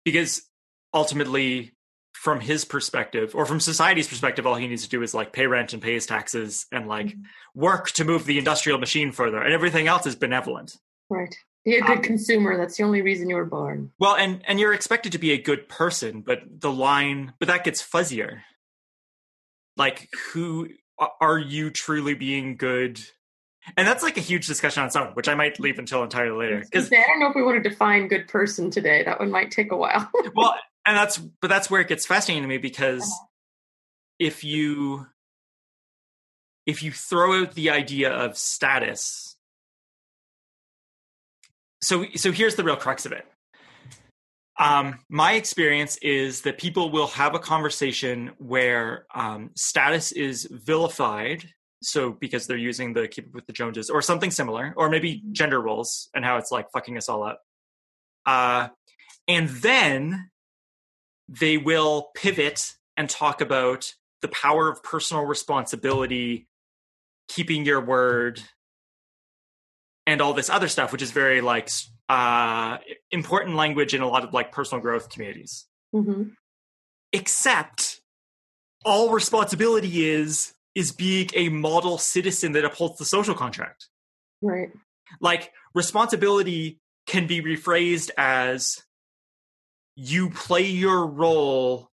[0.05, 0.43] because
[0.93, 1.73] ultimately
[2.13, 5.47] from his perspective or from society's perspective all he needs to do is like pay
[5.47, 7.23] rent and pay his taxes and like mm-hmm.
[7.61, 10.77] work to move the industrial machine further and everything else is benevolent
[11.09, 12.57] right be a good um, consumer.
[12.57, 13.93] That's the only reason you were born.
[13.99, 17.65] Well, and and you're expected to be a good person, but the line, but that
[17.65, 18.41] gets fuzzier.
[19.77, 20.69] Like, who
[21.21, 23.01] are you truly being good?
[23.77, 26.47] and that's like a huge discussion on its own, which I might leave until entirely
[26.47, 26.61] later.
[26.61, 29.03] Because I don't know if we want to define good person today.
[29.05, 30.11] That one might take a while.
[30.35, 30.55] well,
[30.87, 33.27] and that's but that's where it gets fascinating to me because uh-huh.
[34.19, 35.07] if you
[36.67, 39.37] if you throw out the idea of status,
[41.83, 43.27] so so here's the real crux of it.
[44.59, 51.49] Um, my experience is that people will have a conversation where um, status is vilified
[51.83, 55.23] so because they're using the keep up with the joneses or something similar or maybe
[55.33, 57.41] gender roles and how it's like fucking us all up
[58.27, 58.69] uh,
[59.27, 60.31] and then
[61.29, 66.49] they will pivot and talk about the power of personal responsibility
[67.29, 68.43] keeping your word
[70.09, 71.69] and all this other stuff which is very like
[72.09, 72.79] uh,
[73.11, 76.23] important language in a lot of like personal growth communities mm-hmm.
[77.13, 78.01] except
[78.85, 83.89] all responsibility is is being a model citizen that upholds the social contract.
[84.41, 84.69] Right.
[85.21, 88.83] Like responsibility can be rephrased as
[89.97, 91.91] you play your role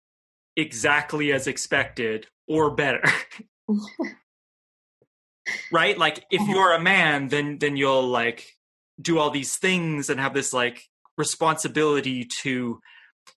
[0.55, 3.03] exactly as expected or better.
[5.71, 5.97] right?
[5.97, 6.51] Like if uh-huh.
[6.51, 8.45] you're a man, then then you'll like
[9.01, 10.83] do all these things and have this like
[11.17, 12.79] responsibility to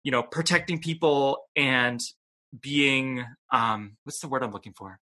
[0.03, 2.01] you know protecting people and
[2.61, 4.99] being um what's the word i'm looking for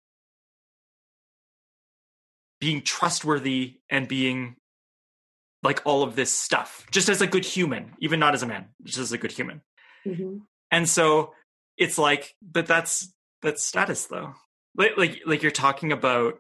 [2.60, 4.56] being trustworthy and being
[5.62, 8.66] like all of this stuff just as a good human even not as a man
[8.84, 9.60] just as a good human
[10.06, 10.38] mm-hmm.
[10.70, 11.32] and so
[11.76, 13.12] it's like but that's
[13.42, 14.34] that's status though
[14.76, 16.34] like like, like you're talking about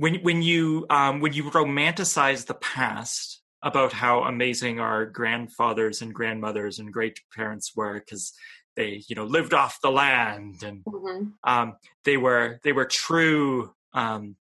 [0.00, 6.14] when when you um when you romanticize the past about how amazing our grandfathers and
[6.14, 8.32] grandmothers and great parents were because
[8.76, 11.28] they you know lived off the land and mm-hmm.
[11.44, 14.36] um, they were they were true um,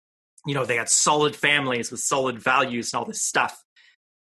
[0.47, 3.61] you know they had solid families with solid values and all this stuff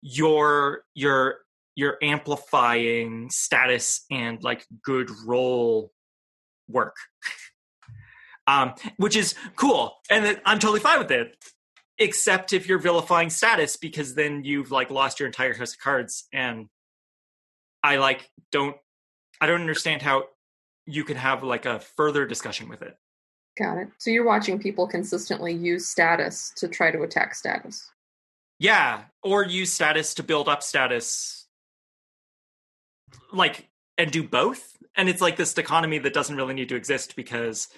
[0.01, 1.41] you're you're
[1.75, 5.93] you're amplifying status and like good role
[6.69, 6.97] work
[8.49, 11.37] um which is cool and i'm totally fine with it
[11.99, 16.27] except if you're vilifying status because then you've like lost your entire house of cards
[16.33, 16.67] and
[17.85, 18.77] i like don't
[19.41, 20.25] i don't understand how
[20.87, 22.97] you can have like a further discussion with it
[23.59, 23.89] Got it.
[23.99, 27.91] So you're watching people consistently use status to try to attack status.
[28.61, 31.47] Yeah, or use status to build up status.
[33.33, 34.77] Like and do both.
[34.97, 37.69] And it's like this dichotomy that doesn't really need to exist because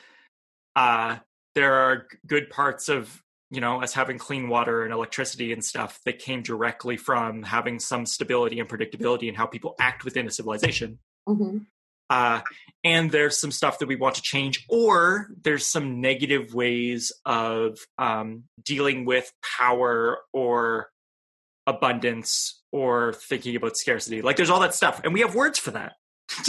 [0.76, 1.16] uh
[1.54, 6.00] there are good parts of you know us having clean water and electricity and stuff
[6.04, 10.30] that came directly from having some stability and predictability in how people act within a
[10.30, 11.58] civilization mm-hmm
[12.10, 12.40] uh,
[12.82, 17.78] and there's some stuff that we want to change, or there's some negative ways of
[17.98, 20.90] um, dealing with power or
[21.68, 24.22] abundance or thinking about scarcity.
[24.22, 25.92] Like there's all that stuff, and we have words for that.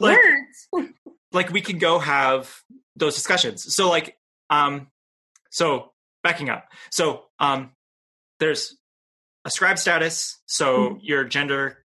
[0.00, 0.18] like,
[0.72, 0.90] words.
[1.32, 2.52] like we can go have
[2.96, 3.74] those discussions.
[3.74, 4.16] So like,
[4.50, 4.88] um,
[5.50, 6.66] so backing up.
[6.90, 7.72] So um,
[8.40, 8.76] there's
[9.44, 10.40] ascribe status.
[10.46, 10.98] So mm-hmm.
[11.02, 11.84] your gender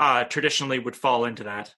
[0.00, 1.74] uh, traditionally would fall into that.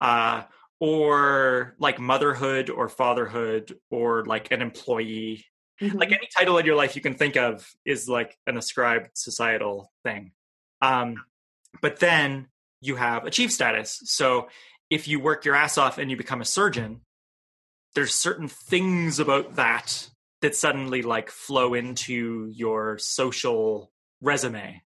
[0.00, 0.42] Uh,
[0.80, 5.44] or like motherhood or fatherhood or like an employee.
[5.80, 5.96] Mm-hmm.
[5.96, 9.92] Like any title in your life you can think of is like an ascribed societal
[10.04, 10.32] thing.
[10.80, 11.22] Um,
[11.80, 12.48] but then
[12.80, 14.00] you have achieve status.
[14.04, 14.48] So
[14.90, 17.02] if you work your ass off and you become a surgeon,
[17.94, 20.08] there's certain things about that
[20.40, 24.82] that suddenly like flow into your social resume.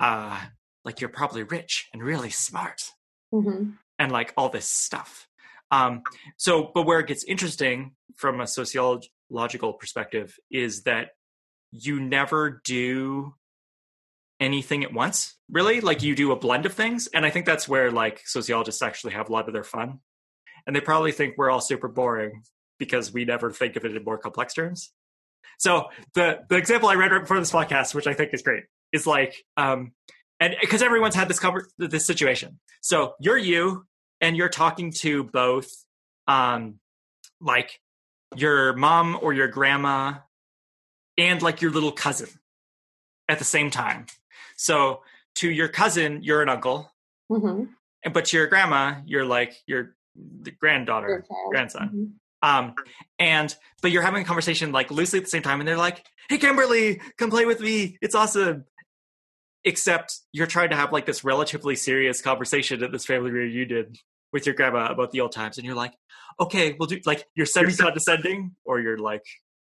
[0.00, 0.40] Uh,
[0.84, 2.90] like you're probably rich and really smart.
[3.32, 3.70] Mm-hmm.
[3.98, 5.28] And like all this stuff.
[5.70, 6.02] Um,
[6.36, 11.10] so, but where it gets interesting from a sociological perspective is that
[11.70, 13.34] you never do
[14.40, 15.80] anything at once, really.
[15.80, 17.08] Like you do a blend of things.
[17.08, 20.00] And I think that's where like sociologists actually have a lot of their fun.
[20.66, 22.42] And they probably think we're all super boring
[22.78, 24.92] because we never think of it in more complex terms.
[25.58, 28.64] So the the example I read right before this podcast, which I think is great,
[28.92, 29.92] is like um,
[30.40, 33.86] and because everyone's had this cover this situation so you're you
[34.20, 35.70] and you're talking to both
[36.26, 36.78] um
[37.40, 37.80] like
[38.36, 40.14] your mom or your grandma
[41.16, 42.28] and like your little cousin
[43.28, 44.06] at the same time
[44.56, 45.02] so
[45.34, 46.92] to your cousin you're an uncle
[47.30, 47.64] mm-hmm.
[48.12, 52.04] but to your grandma you're like your the granddaughter grandson mm-hmm.
[52.42, 52.74] Um,
[53.18, 56.04] and but you're having a conversation like loosely at the same time, and they're like,
[56.28, 57.96] "Hey, Kimberly, come play with me.
[58.02, 58.64] It's awesome."
[59.66, 63.94] except you're trying to have like this relatively serious conversation at this family reunion
[64.30, 65.94] with your grandma about the old times and you're like
[66.38, 69.22] okay we'll do like you're semi condescending or you're like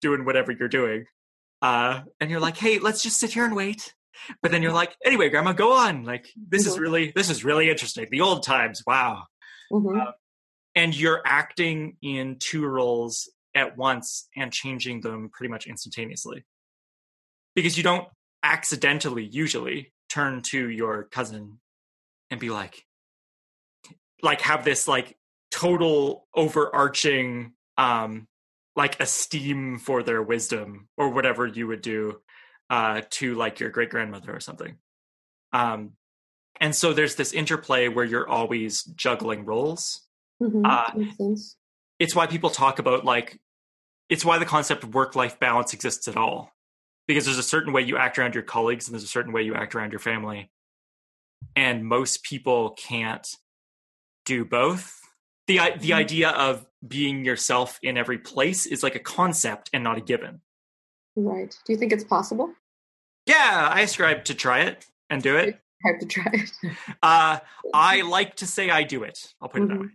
[0.05, 1.07] doing whatever you're doing.
[1.63, 3.95] Uh, and you're like, hey, let's just sit here and wait.
[4.43, 6.05] But then you're like, anyway, grandma, go on.
[6.05, 6.81] Like, this is Mhm.
[6.81, 8.07] really, this is really interesting.
[8.11, 8.83] The old times.
[8.87, 9.25] Wow.
[9.73, 9.99] Mhm.
[10.01, 10.13] Uh,
[10.75, 16.45] and you're acting in two roles at once and changing them pretty much instantaneously.
[17.55, 18.09] Because you don't
[18.43, 21.59] accidentally usually turn to your cousin
[22.31, 22.85] and be like
[24.23, 25.17] like have this like
[25.51, 28.27] total overarching um
[28.77, 32.21] like esteem for their wisdom or whatever you would do
[32.71, 34.77] uh to like your great grandmother or something.
[35.53, 35.93] Um
[36.61, 40.04] and so there's this interplay where you're always juggling roles
[40.43, 40.63] Mhm.
[40.65, 40.91] uh,
[41.99, 43.41] it's why people talk about like
[44.09, 46.51] it's why the concept of work life balance exists at all
[47.07, 49.43] because there's a certain way you act around your colleagues and there's a certain way
[49.43, 50.51] you act around your family
[51.57, 53.29] and most people can't
[54.25, 55.01] do both
[55.47, 55.95] the the Mhm.
[55.95, 60.41] idea of being yourself in every place is like a concept and not a given
[61.17, 61.57] Right.
[61.65, 62.53] Do you think it's possible?
[63.27, 66.51] yeah i ascribe to try it and do it I have to try it.
[67.03, 67.39] uh
[67.73, 69.81] i like to say i do it i'll put it that Mhm.
[69.83, 69.89] way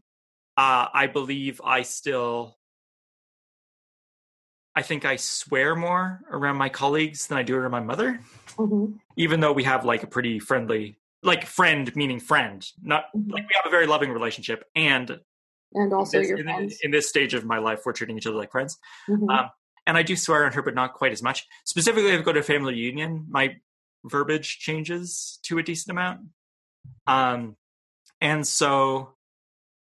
[0.59, 2.55] uh i believe i still
[4.75, 8.19] I think I swear more around my colleagues than I do around my mother,
[8.55, 8.99] Mhm.
[9.17, 13.31] even though we have like a pretty friendly, like friend meaning friend, not Mhm.
[13.33, 14.63] like we have a very loving relationship.
[14.75, 15.19] And
[15.73, 16.79] And also this- your in, friends.
[16.81, 18.77] in this stage of my life, we're treating each other like friends.
[19.09, 19.29] Mhm.
[19.29, 19.49] Um,
[19.85, 21.45] and I do swear on her, but not quite as much.
[21.65, 23.59] Specifically, if I go to a family reunion, my
[24.05, 26.29] verbiage changes to a decent amount.
[27.05, 27.57] Um,
[28.21, 29.17] and so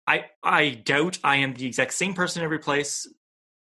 [0.08, 3.08] I I doubt I am the exact same person in every place,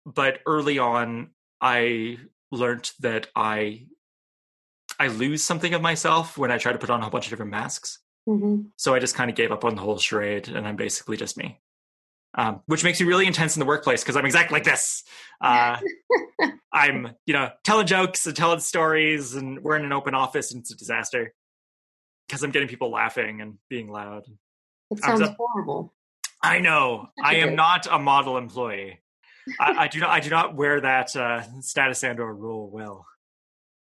[0.04, 2.18] but early on I
[2.52, 3.86] learned that I
[4.98, 7.30] I lose something of myself when I try to put on a whole bunch of
[7.30, 7.98] different masks.
[8.28, 8.70] Mhm.
[8.76, 11.36] So I just kind of gave up on the whole charade, and I'm basically just
[11.36, 11.60] me.
[12.34, 15.04] Um, which makes me really intense in the workplace because I'm exactly like this.
[15.40, 15.78] Uh,
[16.72, 20.60] I'm, you know, telling jokes and telling stories, and we're in an open office, and
[20.60, 21.32] it's a disaster
[22.28, 24.24] because I'm getting people laughing and being loud.
[24.90, 25.94] It sounds so- horrible.
[26.42, 27.08] I know.
[27.22, 29.00] I am not a model employee.
[29.58, 30.10] I, I do not.
[30.10, 33.06] I do not wear that uh, status and or role well.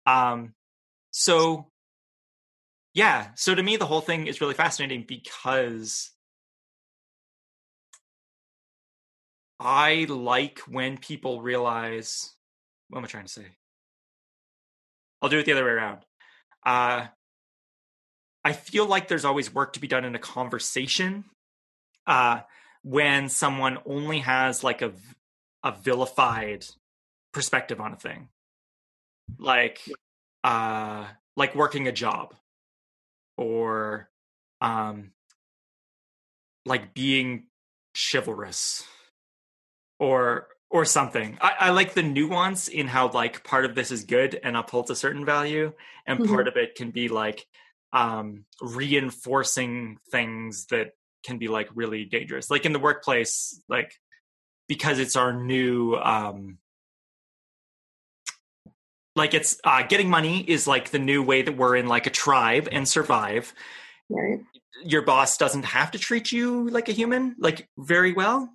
[0.07, 0.55] Um.
[1.11, 1.71] So.
[2.95, 3.29] Yeah.
[3.37, 6.11] So to me, the whole thing is really fascinating because
[9.61, 12.35] I like when people realize.
[12.89, 13.47] What am I trying to say?
[15.21, 15.99] I'll do it the other way around.
[16.65, 17.07] Uh,
[18.45, 21.25] I feel like there's always work to be done in a conversation
[22.09, 22.41] uh,
[22.83, 24.93] when someone only has like a,
[25.63, 26.65] a vilified
[27.33, 28.29] perspective on a thing,
[29.39, 29.81] like
[30.43, 31.05] uh,
[31.37, 32.35] like working a job
[33.37, 34.09] or
[34.61, 35.13] um,
[36.65, 37.45] like being
[37.95, 38.85] chivalrous
[39.99, 41.39] or or something.
[41.41, 44.91] I, I like the nuance in how like part of this is good and upholds
[44.91, 45.73] a certain value,
[46.07, 47.47] and part of it can be like
[47.93, 50.93] um reinforcing things that
[51.29, 52.51] can be like really dangerous.
[52.51, 53.93] Like in the workplace, like
[54.67, 56.59] because it's our new um
[59.15, 62.11] like it's uh getting money is like the new way that we're in like a
[62.11, 63.53] tribe and survive.
[64.09, 64.41] Right.
[64.85, 68.49] Your boss doesn't have to treat you like a human, like very well.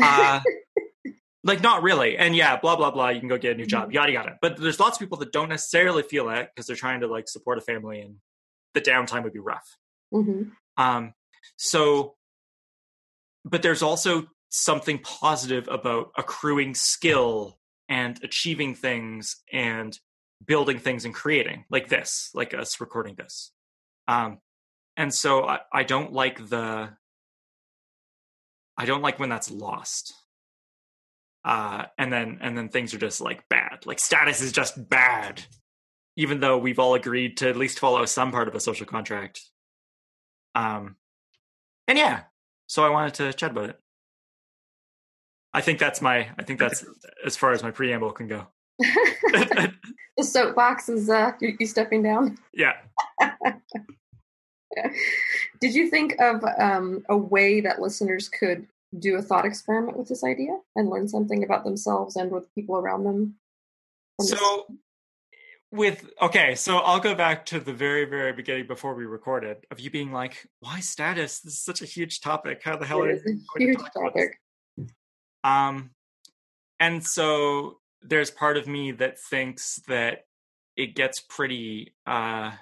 [0.00, 0.40] Uh
[1.44, 3.92] like not really and yeah blah blah blah you can go get a new job
[3.92, 7.00] yada yada but there's lots of people that don't necessarily feel that because they're trying
[7.00, 8.16] to like support a family and
[8.74, 9.78] the downtime would be rough
[10.12, 10.42] hmm
[10.76, 11.14] um
[11.56, 12.16] so
[13.44, 19.98] but there's also something positive about accruing skill and achieving things and
[20.44, 23.52] building things and creating like this like us recording this.
[24.08, 24.38] Um
[24.96, 26.90] and so i, I don't like the
[28.78, 30.14] i don't like when that's lost.
[31.44, 33.86] Uh and then and then things are just like bad.
[33.86, 35.44] Like status is just bad.
[36.16, 39.40] Even though we've all agreed to at least follow some part of a social contract.
[40.54, 40.96] Um
[41.88, 42.22] and yeah
[42.66, 43.80] so i wanted to chat about it
[45.52, 46.84] i think that's my i think that's
[47.24, 48.46] as far as my preamble can go
[48.78, 52.36] the soapbox is uh, you, you stepping down.
[52.52, 52.74] yeah
[55.60, 58.66] Did you think of um, a way that listeners could
[58.98, 62.76] do a thought experiment with this idea and learn something about themselves and with people
[62.76, 63.36] around them?
[64.20, 64.66] so
[65.72, 69.80] with okay so i'll go back to the very very beginning before we recorded of
[69.80, 73.10] you being like why status this is such a huge topic how the hell are
[73.10, 74.38] you is a huge topic.
[75.46, 75.90] Um,
[76.80, 80.26] and so there's part of me that thinks that
[80.76, 82.52] it gets pretty uh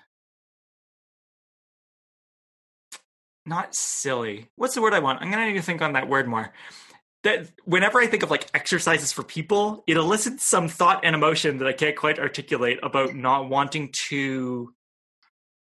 [3.46, 4.48] not silly.
[4.57, 5.20] What's the word I want?
[5.20, 6.52] I'm gonna need to think on that word more.
[7.24, 11.58] That whenever I think of like exercises for people, it elicits some thought and emotion
[11.58, 14.72] that I can't quite articulate about not wanting to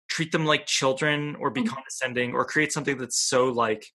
[0.10, 1.68] treat them like children or be Mhm.
[1.70, 3.86] condescending or create something that's so like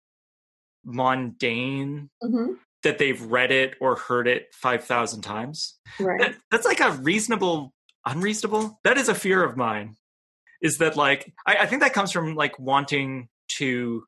[0.84, 2.54] mundane hmm
[2.84, 5.80] that they've read it or heard it 5,000 times.
[5.98, 6.20] Right.
[6.20, 7.74] That, that's like a reasonable,
[8.06, 8.78] unreasonable.
[8.84, 9.96] That is a fear of mine.
[10.62, 14.04] Is that like, I, I think that comes from like wanting to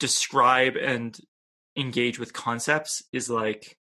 [0.00, 1.16] describe and
[1.76, 3.76] engage with concepts is like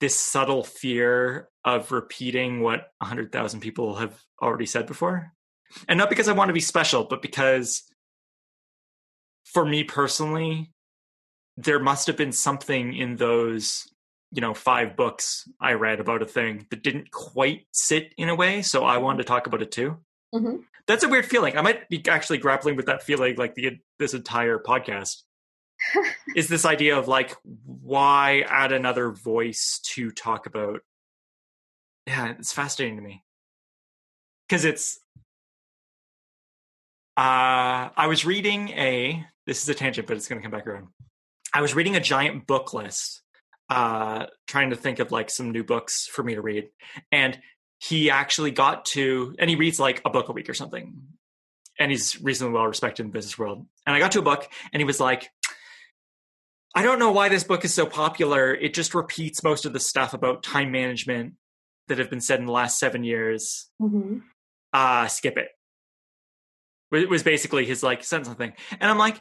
[0.00, 5.32] this subtle fear of repeating what 100,000 people have already said before.
[5.88, 7.82] And not because I want to be special, but because
[9.44, 10.72] for me personally,
[11.56, 13.86] there must have been something in those,
[14.32, 18.34] you know, five books I read about a thing that didn't quite sit in a
[18.34, 18.62] way.
[18.62, 19.98] So I wanted to talk about it too.
[20.32, 20.56] hmm
[20.86, 21.56] That's a weird feeling.
[21.56, 25.22] I might be actually grappling with that feeling like the this entire podcast.
[26.36, 30.80] Is this idea of like why add another voice to talk about?
[32.06, 33.24] Yeah it's fascinating to me.
[34.48, 34.98] Because it's
[37.16, 40.66] uh i was reading a this is a tangent but it's going to come back
[40.66, 40.88] around.
[41.52, 43.22] I was reading a giant book list
[43.70, 46.68] uh trying to think of like some new books for me to read
[47.12, 47.38] and
[47.78, 51.02] he actually got to and he reads like a book a week or something
[51.78, 53.66] and he's reasonably well respected in the business world.
[53.86, 55.28] And i got to a book and he was like
[56.74, 58.52] I don't know why this book is so popular.
[58.52, 61.34] It just repeats most of the stuff about time management
[61.88, 63.70] that have been said in the last seven years.
[63.78, 64.18] hmm
[64.72, 65.50] Uh, skip it.
[66.92, 69.20] It was basically his like said something, and I'm like,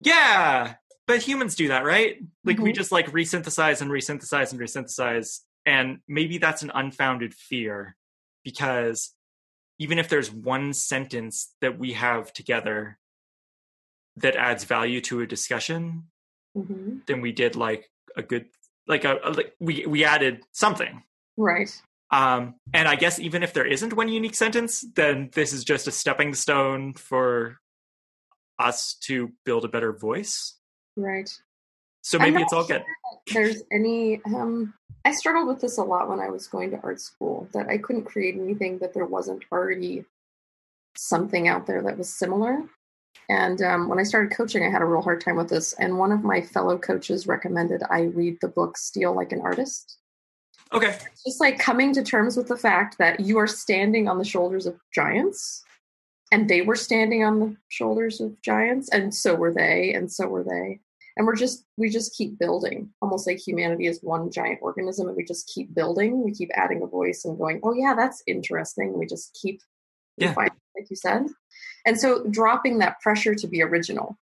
[0.00, 0.74] yeah,
[1.06, 2.18] but humans do that, right?
[2.44, 2.74] Like we Mhm.
[2.74, 7.96] just like resynthesize and resynthesize and resynthesize, and maybe that's an unfounded fear
[8.44, 9.14] because
[9.78, 12.98] even if there's one sentence that we have together
[14.16, 16.10] that adds value to a discussion,
[16.54, 18.46] hmm then we did like a good
[18.86, 21.02] like a, a like we we added something.
[21.36, 21.70] Right.
[22.10, 25.88] um and i guess even if there isn't one unique sentence then this is just
[25.88, 27.58] a stepping stone for
[28.58, 30.58] us to build a better voice.
[30.94, 31.30] Right.
[32.02, 32.84] so maybe it's all sure good.
[33.32, 34.74] there's any um
[35.06, 37.78] i struggled with this a lot when i was going to art school that i
[37.78, 40.04] couldn't create anything that there wasn't already
[40.94, 42.62] something out there that was similar
[43.28, 45.98] and um, when i started coaching i had a real hard time with this and
[45.98, 49.98] one of my fellow coaches recommended i read the book steal like an artist.
[50.72, 50.96] Okay.
[51.26, 54.66] Just like coming to terms with the fact that you are standing on the shoulders
[54.66, 55.62] of giants
[56.30, 60.26] and they were standing on the shoulders of giants and so were they and so
[60.26, 60.80] were they.
[61.16, 62.88] And we're just we just keep building.
[63.02, 66.24] Almost like humanity is one giant organism and we just keep building.
[66.24, 68.98] We keep adding a voice and going oh yeah that's interesting.
[68.98, 69.60] We just keep
[70.16, 70.32] Yeah.
[70.36, 70.52] like
[70.88, 71.26] you said
[71.86, 74.18] and so dropping that pressure to be original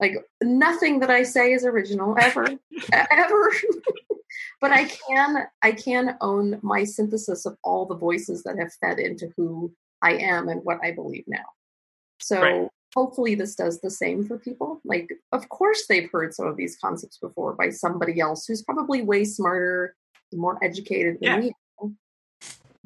[0.00, 2.46] like nothing that i say is original ever
[2.92, 3.52] ever
[4.60, 8.98] but i can i can own my synthesis of all the voices that have fed
[8.98, 9.72] into who
[10.02, 11.44] i am and what i believe now
[12.20, 12.68] so Right.
[12.94, 16.76] hopefully this does the same for people like of course they've heard some of these
[16.76, 19.94] concepts before by somebody else who's probably way smarter
[20.34, 21.50] more educated than Yeah.
[21.82, 21.90] are.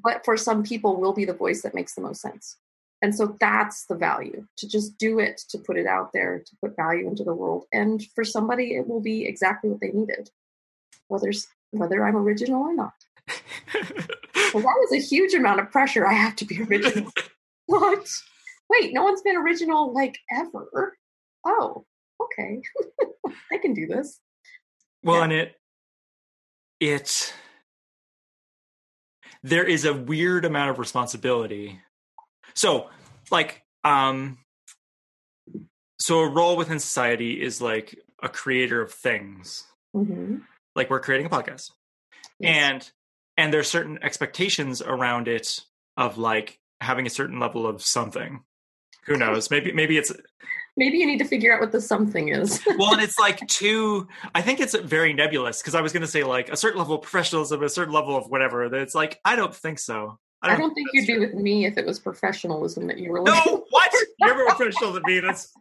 [0.03, 2.57] but for some people will be the voice that makes the most sense
[3.03, 6.57] and so that's the value to just do it to put it out there to
[6.63, 7.67] put value into the world.
[7.73, 10.31] And for somebody it will be exactly what they needed
[11.09, 11.31] whether
[11.71, 12.95] whether i'm original or not.
[14.55, 17.11] Well that is a huge amount of pressure i have to be original.
[17.67, 18.09] What?
[18.71, 20.97] Wait no one's been original like ever?
[21.45, 21.85] Oh
[22.21, 22.63] okay.
[23.53, 24.21] I can do this.
[25.03, 25.25] Well Yeah.
[25.25, 25.55] and it
[26.81, 27.35] it
[29.43, 31.81] there is a weird amount of responsibility
[32.57, 32.91] so
[33.31, 34.39] like um
[36.01, 39.65] so a role within society is like a creator of things.
[39.95, 40.39] Hmm
[40.77, 41.73] like we're creating a podcast.
[42.43, 42.89] And
[43.39, 45.61] and there's certain expectations around it
[45.97, 48.45] of like having a certain level of something.
[49.07, 49.51] Who knows?
[49.51, 50.13] Maybe maybe it's
[50.77, 52.61] maybe you need to figure out what the something is.
[52.79, 56.07] Well and it's like too i think it's very nebulous because i was going to
[56.07, 59.19] say like a certain level of professionalism a certain level of whatever that it's like
[59.25, 60.19] i don't think so
[60.51, 63.23] i don't think you'd that's be with me if it was professionalism that you were
[63.23, 65.53] looking no what you're more professional than me that's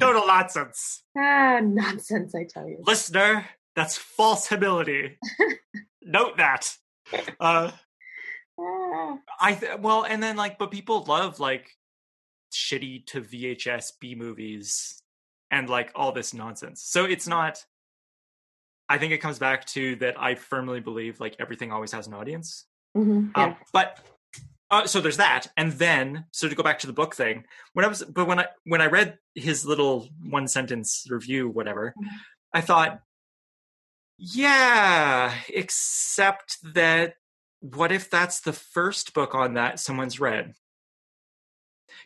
[0.00, 5.18] total nonsense ah nonsense i tell you listener that's false humility
[6.02, 6.76] note that
[7.40, 7.70] uh
[8.60, 11.70] Ah, I th- well, and then like, but people love like
[12.52, 15.02] shitty to VHS B movies
[15.50, 16.82] and like all this nonsense.
[16.82, 17.64] So it's not.
[18.88, 20.20] I think it comes back to that.
[20.20, 22.66] I firmly believe like everything always has an audience.
[22.96, 23.44] mhm, yeah.
[23.44, 23.98] Um, but
[24.72, 27.44] uh, so there's that, and then so to go back to the book thing,
[27.74, 31.94] when I was, but when I when I read his little one sentence review, whatever,
[31.96, 32.08] Mhm.
[32.52, 33.00] I thought
[34.18, 37.14] Yeah, except that
[37.60, 40.54] what if that's the first book on that someone's read?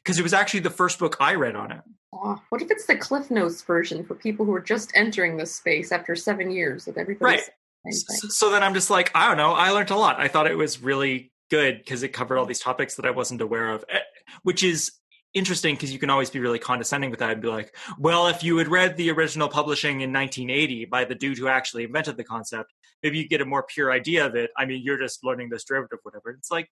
[0.02, 1.80] Because it was actually the first book I read on it.
[2.12, 5.54] Oh, what if it's the Cliff Notes version for people who are just entering this
[5.54, 7.36] space after seven years of everybody?
[7.36, 7.50] Right.
[7.92, 9.52] So, so then I'm just like, I don't know.
[9.52, 10.18] I learned a lot.
[10.18, 13.40] I thought it was really good because it covered all these topics that I wasn't
[13.40, 13.98] aware of, eh,
[14.42, 14.92] which is
[15.34, 18.42] interesting because you can always be really condescending with that and be like, well, if
[18.42, 22.24] you had read the original publishing in 1980 by the dude who actually invented the
[22.24, 22.72] concept,
[23.02, 24.50] maybe you get a more pure idea of it.
[24.56, 26.30] I mean, you're just learning this derivative, whatever.
[26.30, 26.70] It's like,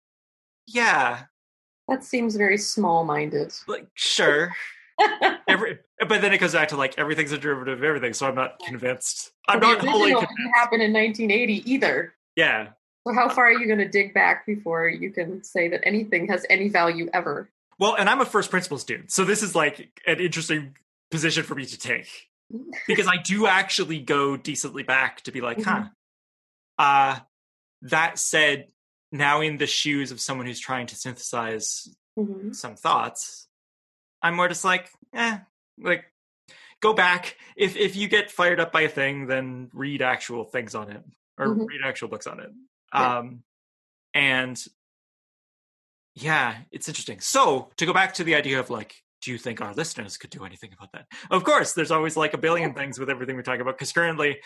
[0.66, 1.24] yeah.
[1.88, 3.52] That seems very small minded.
[3.66, 4.54] Like, sure.
[5.48, 8.36] Every, but then it goes back to like everything's a derivative of everything, so I'm
[8.36, 9.32] not convinced.
[9.48, 10.34] I'm Well, not wholly convinced.
[10.36, 12.14] didn't happen in 1980 either.
[12.36, 12.68] Yeah.
[13.07, 16.28] So how far are you going to dig back before you can say that anything
[16.28, 17.50] has any value ever?
[17.78, 20.76] Well, and I'm a first principles dude, so this is like an interesting
[21.11, 22.09] position for me to take
[22.86, 25.84] because I do actually go decently back to be like, huh.
[26.78, 27.18] Uh,
[27.82, 28.68] that said,
[29.11, 31.88] now in the shoes of someone who's trying to synthesize
[32.18, 32.55] Mhm.
[32.55, 33.48] some thoughts,
[34.22, 35.38] I'm more just like, eh,
[35.78, 36.05] like
[36.80, 37.36] go back.
[37.57, 41.03] If if you get fired up by a thing, then read actual things on it
[41.38, 41.66] or Mhm.
[41.66, 42.50] read actual books on it.
[42.95, 43.18] Yeah.
[43.18, 43.43] Um,
[44.14, 44.62] and
[46.14, 47.20] yeah, it's interesting.
[47.20, 50.30] So to go back to the idea of like, do you think our listeners could
[50.30, 51.07] do anything about that?
[51.30, 53.78] Of course, there's always like a billion things with everything we talk about.
[53.78, 54.38] Because currently,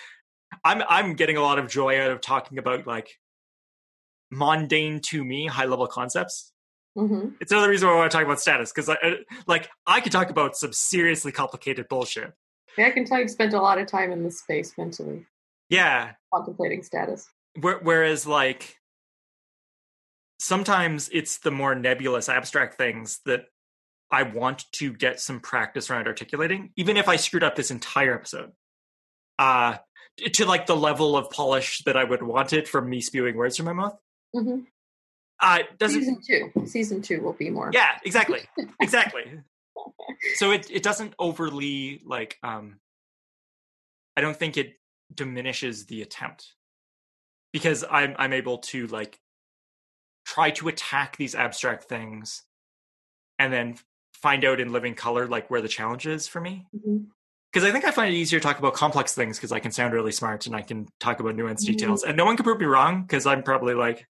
[0.65, 3.09] I'm I'm getting a lot of joy out of talking about like
[4.31, 6.53] mundane to me high level concepts
[6.99, 7.37] Mhm.
[7.41, 9.17] it's another reason why I want to talk about status because I, I
[9.47, 12.33] like I could talk about some seriously complicated bullshit.
[12.79, 15.27] Yeah, I can tell you've spent a lot of time in this space mentally
[15.69, 17.29] Yeah, contemplating status.
[17.61, 18.77] Where, whereas like
[20.39, 23.47] sometimes it's the more nebulous abstract things that
[24.11, 28.15] I want to get some practice around articulating, even if I screwed up this entire
[28.15, 28.53] episode.
[29.39, 29.77] Uh
[30.33, 33.57] to like the level of polish that I would want it from me spewing words
[33.57, 33.99] from my mouth.
[34.33, 34.61] hmm
[35.41, 36.67] Uh doesn't Season two.
[36.67, 37.71] Season two will be more.
[37.73, 38.41] yeah exactly
[38.81, 39.25] exactly
[40.37, 42.79] so it it doesn't overly like um
[44.17, 44.75] i don't think it
[45.15, 46.55] diminishes the attempt
[47.57, 49.19] because i'm i'm able to like
[50.27, 52.43] try to attack these abstract things
[53.39, 53.77] and then
[54.13, 56.67] find out in living color like where the challenge is for me.
[57.51, 59.73] Because i think i find it easier to talk about complex things because i can
[59.73, 61.67] sound really smart and i can talk about nuanced Mhm.
[61.69, 62.05] details.
[62.05, 64.07] And no one can prove me wrong because i'm probably like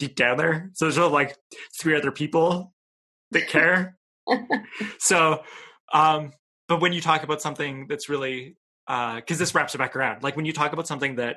[0.00, 0.70] deep down there.
[0.74, 1.36] So there's no like
[1.80, 2.72] three other people
[3.30, 3.96] that care.
[4.98, 5.42] So
[5.92, 6.32] um
[6.66, 8.56] but when you talk about something that's really
[8.88, 10.24] uh because this wraps it back around.
[10.24, 11.36] Like when you talk about something that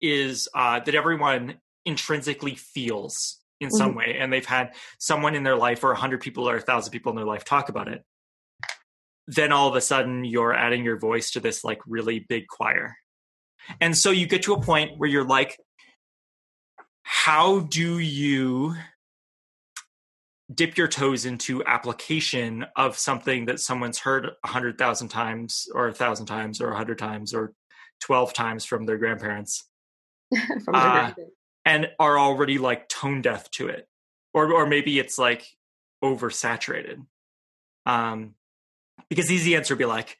[0.00, 3.96] is uh that everyone intrinsically feels in some Mhm.
[3.96, 6.92] way and they've had someone in their life or a hundred people or a thousand
[6.92, 8.04] people in their life talk about it.
[9.26, 12.96] Then all of a sudden you're adding your voice to this like really big choir.
[13.80, 15.58] And so you get to a point where you're like
[17.02, 18.74] how do you
[20.52, 25.88] dip your toes into application of something that someone's heard a hundred thousand times or
[25.88, 27.54] a thousand times or a hundred times or
[28.00, 29.64] 12 times from their grandparents
[30.64, 31.12] From Uh,
[31.64, 33.88] and are already like tone deaf to it
[34.32, 35.46] or or maybe it's like
[36.02, 37.06] oversaturated
[37.86, 38.34] um
[39.08, 40.18] because the easy answer would be like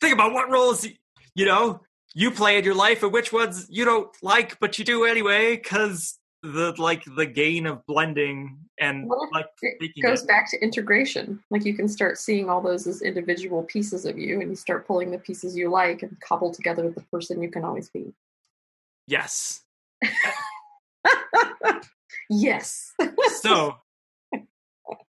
[0.00, 0.86] think about what roles
[1.34, 1.80] you know
[2.14, 5.56] you play in your life and which ones you don't like but you do anyway
[5.56, 10.62] because the like the gain of blending and Well, like it goes it- back to
[10.62, 11.42] integration.
[11.50, 14.86] Like you can start seeing all those as individual pieces of you, and you start
[14.86, 18.12] pulling the pieces you like and cobble together with the person you can always be.
[19.06, 19.62] Yes
[22.30, 22.92] yes,
[23.40, 23.76] so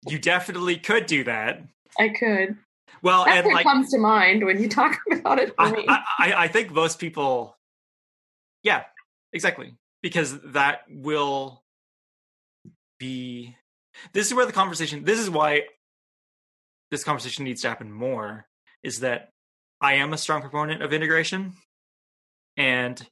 [0.08, 1.62] you definitely could do that
[1.98, 2.56] I could.
[3.02, 5.84] well That's and what like comes to mind when you talk about it for me.
[5.88, 7.56] I, I, I think most people,
[8.62, 8.84] yeah,
[9.32, 11.62] exactly, because that will
[12.98, 13.56] be.
[14.12, 15.04] This is where the conversation.
[15.04, 15.62] This is why
[16.90, 18.46] this conversation needs to happen more.
[18.82, 19.30] Is that
[19.80, 21.54] I am a strong proponent of integration,
[22.56, 23.04] and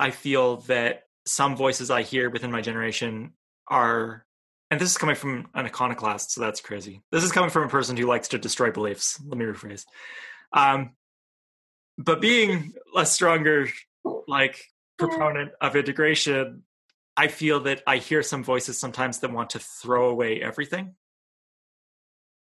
[0.00, 3.34] I feel that some voices I hear within my generation
[3.68, 4.26] are.
[4.72, 7.02] And this is coming from an iconoclast, so that's crazy.
[7.12, 9.20] This is coming from a person who likes to destroy beliefs.
[9.26, 9.84] Let me rephrase.
[10.52, 10.90] Um,
[11.98, 13.68] but being a stronger
[14.26, 14.64] like
[14.98, 16.62] proponent of integration
[17.16, 20.94] i feel that i hear some voices sometimes that want to throw away everything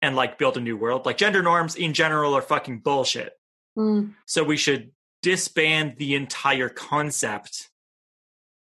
[0.02, 3.34] and like build a new world like gender norms in general are fucking bullshit
[3.78, 4.16] Mm.
[4.26, 4.92] so we should
[5.22, 7.70] disband the entire concept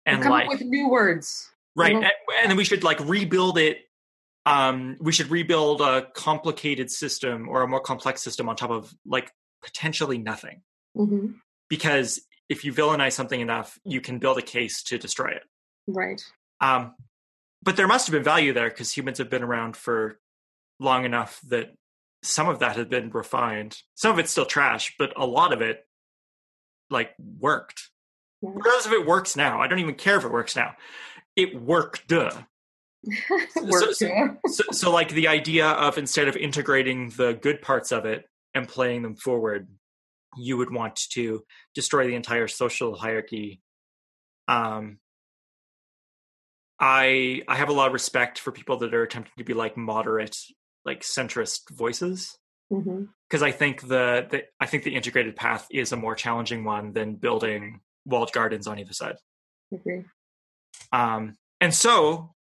[0.05, 1.49] and come like up with new words.
[1.75, 3.77] right and, and then we should like rebuild it
[4.45, 8.93] um we should rebuild a complicated system or a more complex system on top of
[9.05, 9.31] like
[9.63, 10.61] potentially nothing
[10.95, 11.31] hmm
[11.69, 15.43] because if you villainize something enough, you can build a case to destroy it.
[15.87, 16.21] Right.
[16.61, 16.93] Um,
[17.61, 20.19] but there must have been value there because humans have been around for
[20.79, 21.73] long enough that
[22.21, 23.77] some of that had been refined.
[23.95, 25.85] Some of it's still trash, but a lot of it
[26.89, 27.89] like worked.
[28.41, 28.49] Yeah.
[28.53, 30.75] Regardless if it works now, I don't even care if it works now.
[31.35, 32.07] It worked.
[32.11, 38.05] Work, so- So, so like the idea of instead of integrating the good parts of
[38.05, 39.67] it and playing them forward,
[40.37, 41.43] you would want to
[41.75, 43.61] destroy the entire social hierarchy.
[44.47, 44.99] Um,
[46.79, 49.77] I I have a lot of respect for people that are attempting to be like
[49.77, 50.35] moderate,
[50.85, 52.37] like centrist voices
[53.29, 56.93] Because I think the, the I think the integrated path is a more challenging one
[56.93, 59.15] than building walled gardens on either side.
[59.73, 60.03] Agree.
[60.91, 62.33] Um, and so,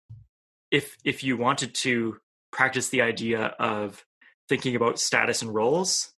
[0.70, 2.16] if if you wanted to
[2.52, 4.04] practice the idea of
[4.48, 6.12] thinking about status and roles,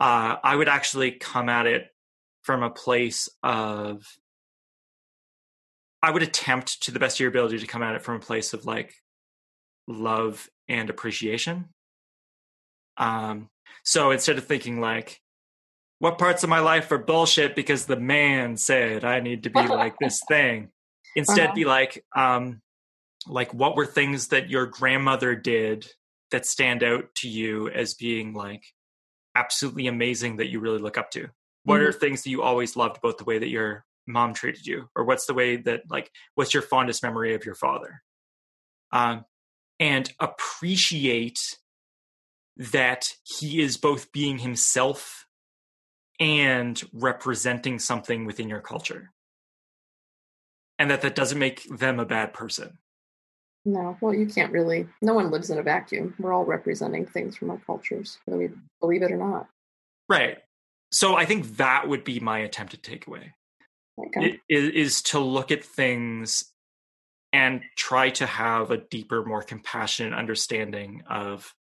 [0.00, 1.88] uh, I would actually come at it
[2.42, 4.04] from a place of.
[6.02, 8.20] I would attempt to the best of your ability to come at it from a
[8.20, 8.94] place of like
[9.88, 11.70] love and appreciation.
[12.96, 13.48] Um,
[13.84, 15.20] so instead of thinking like,
[15.98, 19.66] what parts of my life are bullshit because the man said I need to be
[19.68, 20.70] like this thing,
[21.14, 21.54] instead Uh-huh.
[21.54, 22.60] be like, um,
[23.26, 25.90] like what were things that your grandmother did
[26.30, 28.64] that stand out to you as being like
[29.34, 31.28] absolutely amazing that you really look up to?
[31.64, 34.88] What are things that you always loved about the way that your mom treated you,
[34.94, 38.02] or what's the way that like what's your fondest memory of your father?
[38.92, 39.24] Um,
[39.80, 41.56] and appreciate
[42.56, 45.26] that he is both being himself
[46.18, 49.12] and representing something within your culture
[50.78, 52.78] and that that doesn't make them a bad person
[53.66, 54.86] No, well, you can't really.
[55.02, 56.14] No one lives in a vacuum.
[56.18, 58.48] We're all representing things from our cultures, whether we
[58.80, 59.48] believe it or not.
[60.08, 60.38] right
[60.92, 63.32] so i think that would be my attempted takeaway
[63.98, 64.26] Okay.
[64.26, 66.44] it, is, is to look at things
[67.32, 71.52] and try to have a deeper more compassionate understanding of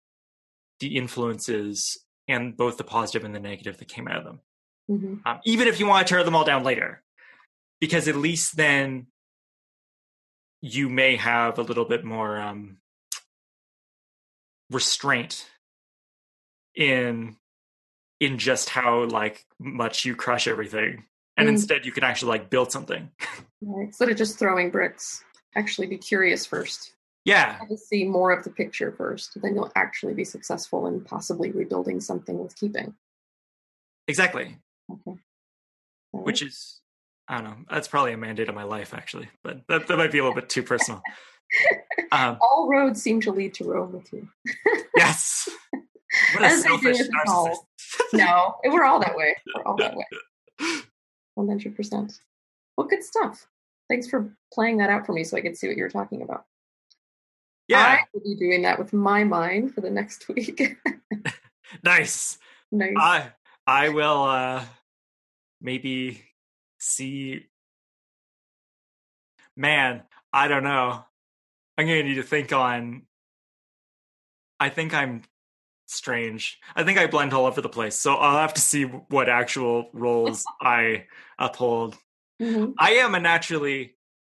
[0.79, 1.97] the influences
[2.27, 4.39] and both the positive and the negative that came out of them
[4.87, 7.01] hmm um, even if you want to tear them all down later
[7.79, 9.07] because at least then
[10.61, 12.77] you may have a little bit more um,
[14.71, 15.47] restraint
[16.75, 17.35] in
[18.19, 21.05] in just how like much you crush everything
[21.37, 21.51] and Mm.
[21.51, 23.11] instead you can actually like build something
[23.61, 23.85] Right.
[23.87, 25.23] Instead of just throwing bricks,
[25.55, 26.93] actually be curious first.
[27.25, 29.41] Yeah to see more of the picture first.
[29.41, 32.93] Then you'll actually be successful in possibly rebuilding something with keeping.
[34.07, 34.57] exactly
[34.91, 35.17] Okay.
[36.13, 36.79] All which is
[37.27, 40.11] i don't know that's probably a mandate of my life actually but that, that might
[40.11, 41.01] be a little bit too personal
[42.11, 44.27] um, all roads seem to lead to Rome with you.
[44.95, 45.49] yes
[46.33, 47.47] what a As selfish with us all.
[47.49, 49.35] narcissist No, we're all that way.
[49.55, 50.05] We're all that way.
[51.35, 52.19] One hundred percent.
[52.77, 53.47] Well, good stuff.
[53.89, 56.21] Thanks for playing that out for me, so I could see what you were talking
[56.21, 56.45] about.
[57.67, 60.61] Yeah I will be doing that with my mind for the next week.
[61.83, 62.37] nice
[62.71, 62.93] nice.
[62.97, 63.31] I
[63.65, 64.63] I will uh
[65.61, 66.21] maybe
[66.79, 67.45] see
[69.55, 70.03] man,
[70.33, 71.03] I don't know.
[71.77, 73.03] I'm gonna need to think on
[74.59, 75.23] I think I'm
[75.87, 76.59] strange.
[76.75, 77.95] I think I blend all over the place.
[77.95, 81.05] So I'll have to see what actual roles I
[81.37, 81.97] uphold.
[82.41, 82.73] Mhm.
[82.77, 83.95] I am a naturally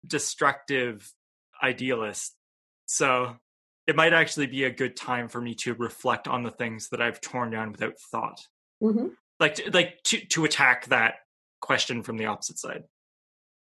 [0.05, 1.11] destructive
[1.61, 2.34] idealist.
[2.85, 3.35] So
[3.87, 7.01] it might actually be a good time for me to reflect on the things that
[7.01, 8.41] I've torn down without thought.
[8.83, 9.15] Mhm.
[9.39, 11.15] like to, like to to attack that
[11.61, 12.83] question from the opposite side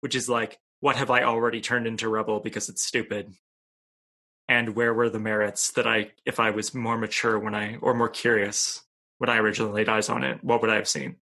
[0.01, 3.33] which is like what have i already turned into rebel because it's stupid?
[4.47, 7.93] And where were the merits that i if i was more mature when i or
[7.93, 8.81] more curious
[9.17, 11.17] when i originally laid eyes on it what would i have seen?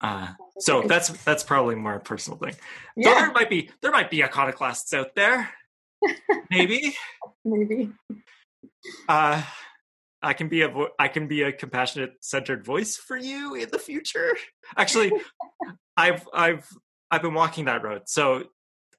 [0.00, 0.28] Uh
[0.58, 2.54] so that's that's probably more a personal thing.
[2.96, 5.50] Yeah, there might be there might be iconoclasts out there
[6.50, 6.94] maybe
[7.44, 7.92] maybe.
[9.08, 9.42] uh
[10.24, 13.68] I can be a vo- I can be a compassionate centered voice for you in
[13.70, 14.36] the future.
[14.76, 15.12] Actually,
[15.96, 16.68] I've I've
[17.10, 18.44] I've been walking that road, so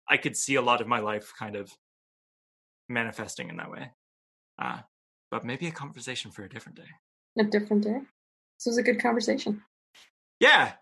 [0.10, 1.72] I could see a lot of my life kind of
[2.90, 3.92] manifesting in that way.
[4.62, 4.80] Uh,
[5.32, 6.90] but maybe a conversation for a different day.
[7.40, 8.00] A different day.
[8.60, 9.62] This was a good conversation.
[10.42, 10.74] Yeah,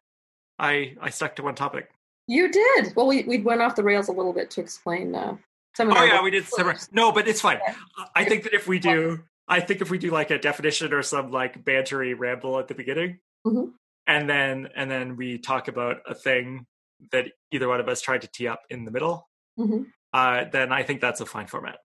[0.57, 1.89] I I stuck to one topic.
[2.27, 2.95] You did.
[2.95, 5.37] Well, we we went off the rails a little bit to explain uh,
[5.79, 6.87] of Oh yeah, we did separate.
[6.91, 7.57] No, but it's fine.
[7.57, 7.73] Okay.
[8.15, 11.01] I think that if we do, I think if we do like a definition or
[11.01, 13.73] some like bantery ramble at the beginning, Mhm.
[14.07, 16.65] and then and then we talk about a thing
[17.11, 19.27] that either one of us tried to tee up in the middle,
[19.59, 19.87] Mhm.
[20.13, 21.79] uh, then I think that's a fine format.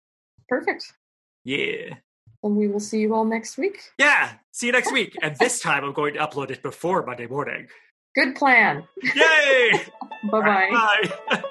[0.49, 0.93] Perfect.
[1.45, 1.95] Yeah,
[2.43, 3.79] And we will see you all next week.
[3.99, 4.35] yeah.
[4.53, 5.17] See you next week.
[5.23, 7.69] And this time I'm going to upload it before Monday morning.
[8.15, 8.87] Good plan.
[9.03, 9.71] Yay!
[10.31, 10.71] Bye bye.
[11.31, 11.43] Bye.